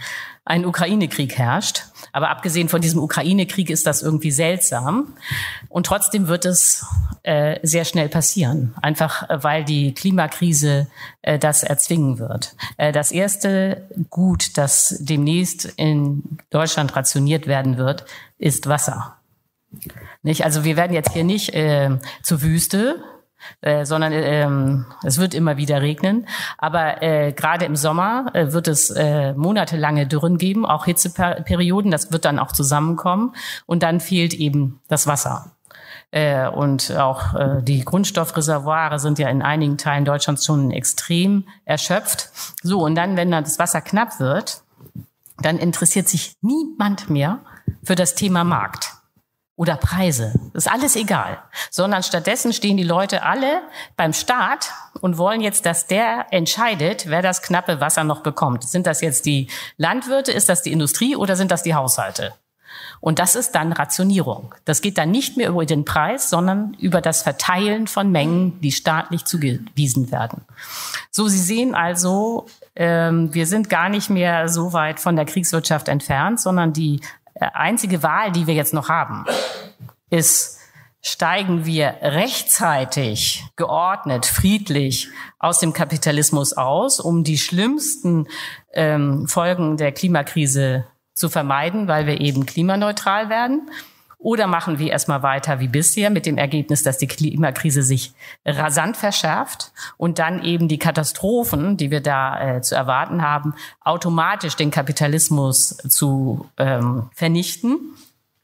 ein 0.46 0.66
Ukraine-Krieg 0.66 1.38
herrscht. 1.38 1.84
Aber 2.14 2.30
abgesehen 2.30 2.68
von 2.68 2.82
diesem 2.82 3.02
Ukraine-Krieg 3.02 3.70
ist 3.70 3.86
das 3.86 4.02
irgendwie 4.02 4.32
seltsam. 4.32 5.14
Und 5.70 5.86
trotzdem 5.86 6.28
wird 6.28 6.46
es 6.46 6.86
äh, 7.24 7.60
sehr 7.62 7.86
schnell 7.86 8.10
passieren, 8.10 8.74
einfach 8.82 9.30
äh, 9.30 9.44
weil 9.44 9.64
die 9.64 9.94
Klimakrise 9.94 10.88
äh, 11.22 11.38
das 11.38 11.64
erzwingen 11.64 12.18
wird. 12.18 12.56
Äh, 12.78 12.92
das 12.92 13.12
erste 13.12 13.88
Gut, 14.10 14.58
das 14.58 14.98
demnächst 15.00 15.66
in 15.78 16.24
Deutschland 16.52 16.96
rationiert 16.96 17.48
werden 17.48 17.78
wird, 17.78 18.06
ist 18.38 18.68
Wasser. 18.68 19.18
Nicht? 20.22 20.44
Also 20.46 20.64
wir 20.64 20.78
werden 20.78 20.94
jetzt 20.94 21.14
hier 21.14 21.24
nicht 21.24 21.54
äh, 21.56 21.98
zur 22.22 22.42
Wüste, 22.44 23.04
äh, 23.62 23.86
sondern 23.86 24.12
ähm, 24.14 24.86
es 25.04 25.18
wird 25.18 25.34
immer 25.34 25.58
wieder 25.58 25.82
regnen. 25.82 26.28
Aber 26.58 27.02
äh, 27.02 27.32
gerade 27.32 27.66
im 27.66 27.76
Sommer 27.76 28.28
äh, 28.34 28.52
wird 28.54 28.68
es 28.68 28.92
äh, 28.92 29.34
monatelange 29.34 30.08
Dürren 30.08 30.38
geben, 30.38 30.66
auch 30.66 30.86
Hitzeperioden. 30.86 31.90
Das 31.90 32.12
wird 32.12 32.26
dann 32.26 32.40
auch 32.40 32.52
zusammenkommen 32.52 33.34
und 33.66 33.84
dann 33.84 34.00
fehlt 34.00 34.34
eben 34.34 34.80
das 34.88 35.08
Wasser. 35.08 35.52
Äh, 36.12 36.50
und 36.50 36.92
auch 36.98 37.34
äh, 37.34 37.62
die 37.64 37.84
Grundstoffreservoire 37.86 39.00
sind 39.00 39.18
ja 39.18 39.30
in 39.30 39.42
einigen 39.42 39.78
Teilen 39.78 40.06
Deutschlands 40.06 40.46
schon 40.46 40.72
extrem 40.72 41.48
erschöpft. 41.64 42.30
So, 42.62 42.84
und 42.84 42.96
dann, 42.96 43.16
wenn 43.16 43.32
dann 43.32 43.46
das 43.46 43.60
Wasser 43.60 43.82
knapp 43.82 44.20
wird, 44.20 44.64
dann 45.46 45.58
interessiert 45.58 46.08
sich 46.08 46.34
niemand 46.42 47.10
mehr 47.10 47.40
für 47.84 47.96
das 47.96 48.16
Thema 48.16 48.44
Markt 48.44 48.94
oder 49.56 49.76
Preise. 49.76 50.34
Das 50.54 50.66
ist 50.66 50.72
alles 50.72 50.96
egal. 50.96 51.38
Sondern 51.70 52.04
stattdessen 52.04 52.52
stehen 52.52 52.78
die 52.78 52.84
Leute 52.84 53.24
alle 53.24 53.62
beim 53.96 54.14
Staat 54.14 54.72
und 55.02 55.18
wollen 55.18 55.42
jetzt, 55.42 55.66
dass 55.66 55.88
der 55.88 56.26
entscheidet, 56.32 57.08
wer 57.08 57.22
das 57.22 57.42
knappe 57.42 57.80
Wasser 57.80 58.04
noch 58.04 58.22
bekommt. 58.22 58.64
Sind 58.64 58.88
das 58.88 59.02
jetzt 59.02 59.26
die 59.26 59.50
Landwirte, 59.78 60.32
ist 60.32 60.50
das 60.50 60.64
die 60.64 60.72
Industrie 60.72 61.16
oder 61.16 61.36
sind 61.36 61.52
das 61.52 61.64
die 61.64 61.76
Haushalte? 61.76 62.34
Und 63.02 63.20
das 63.20 63.36
ist 63.36 63.52
dann 63.54 63.72
Rationierung. 63.72 64.56
Das 64.66 64.82
geht 64.82 64.98
dann 64.98 65.12
nicht 65.12 65.36
mehr 65.38 65.50
über 65.50 65.66
den 65.66 65.86
Preis, 65.86 66.30
sondern 66.30 66.76
über 66.76 67.02
das 67.02 67.24
Verteilen 67.24 67.88
von 67.88 68.12
Mengen, 68.12 68.62
die 68.62 68.72
staatlich 68.72 69.26
zugewiesen 69.26 70.12
werden. 70.12 70.42
So, 71.10 71.28
Sie 71.28 71.40
sehen 71.40 71.76
also, 71.76 72.48
ähm, 72.76 73.34
wir 73.34 73.46
sind 73.46 73.70
gar 73.70 73.90
nicht 73.90 74.10
mehr 74.10 74.48
so 74.50 74.74
weit 74.74 75.00
von 75.00 75.16
der 75.16 75.26
Kriegswirtschaft 75.26 75.88
entfernt, 75.88 76.40
sondern 76.40 76.74
die 76.74 77.02
äh, 77.34 77.46
einzige 77.54 78.04
Wahl, 78.04 78.32
die 78.32 78.48
wir 78.48 78.54
jetzt 78.54 78.74
noch 78.74 78.90
haben, 78.90 79.26
ist, 80.10 80.60
steigen 81.02 81.66
wir 81.66 81.96
rechtzeitig, 82.02 83.44
geordnet, 83.56 84.26
friedlich 84.26 85.10
aus 85.40 85.60
dem 85.60 85.74
Kapitalismus 85.74 86.54
aus, 86.54 87.00
um 87.00 87.24
die 87.24 87.38
schlimmsten 87.38 88.28
ähm, 88.74 89.28
Folgen 89.28 89.78
der 89.78 89.92
Klimakrise 89.92 90.86
zu 91.14 91.30
vermeiden, 91.30 91.88
weil 91.88 92.06
wir 92.06 92.22
eben 92.22 92.46
klimaneutral 92.46 93.30
werden. 93.30 93.70
Oder 94.22 94.46
machen 94.46 94.78
wir 94.78 94.92
erstmal 94.92 95.24
weiter 95.24 95.60
wie 95.60 95.68
bisher 95.68 96.12
mit 96.12 96.28
dem 96.28 96.38
Ergebnis, 96.38 96.84
dass 96.84 97.00
die 97.00 97.08
Klimakrise 97.08 97.82
sich 97.82 98.14
rasant 98.46 98.96
verschärft 98.96 99.72
und 99.98 100.20
dann 100.20 100.44
eben 100.44 100.68
die 100.68 100.78
Katastrophen, 100.78 101.76
die 101.76 101.90
wir 101.90 102.02
da 102.02 102.58
äh, 102.58 102.62
zu 102.62 102.76
erwarten 102.76 103.24
haben, 103.24 103.56
automatisch 103.84 104.56
den 104.56 104.70
Kapitalismus 104.70 105.70
zu 105.90 106.48
ähm, 106.58 107.10
vernichten 107.16 107.80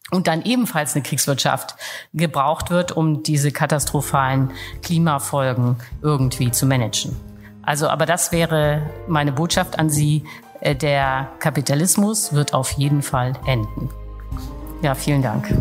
und 0.09 0.25
dann 0.25 0.41
ebenfalls 0.43 0.95
eine 0.95 1.03
Kriegswirtschaft 1.03 1.75
gebraucht 2.11 2.71
wird, 2.71 2.91
um 2.91 3.21
diese 3.21 3.51
katastrophalen 3.51 4.53
Klimafolgen 4.81 5.75
irgendwie 6.01 6.49
zu 6.49 6.65
managen. 6.65 7.15
Also, 7.61 7.87
aber 7.87 8.07
das 8.07 8.31
wäre 8.31 8.89
meine 9.07 9.31
Botschaft 9.31 9.77
an 9.77 9.91
Sie. 9.91 10.23
Äh, 10.59 10.75
der 10.75 11.29
Kapitalismus 11.37 12.33
wird 12.33 12.55
auf 12.55 12.71
jeden 12.71 13.03
Fall 13.03 13.33
enden. 13.45 13.91
Ja, 14.81 14.95
vielen 14.95 15.21
Dank. 15.21 15.47
Ja. 15.49 15.57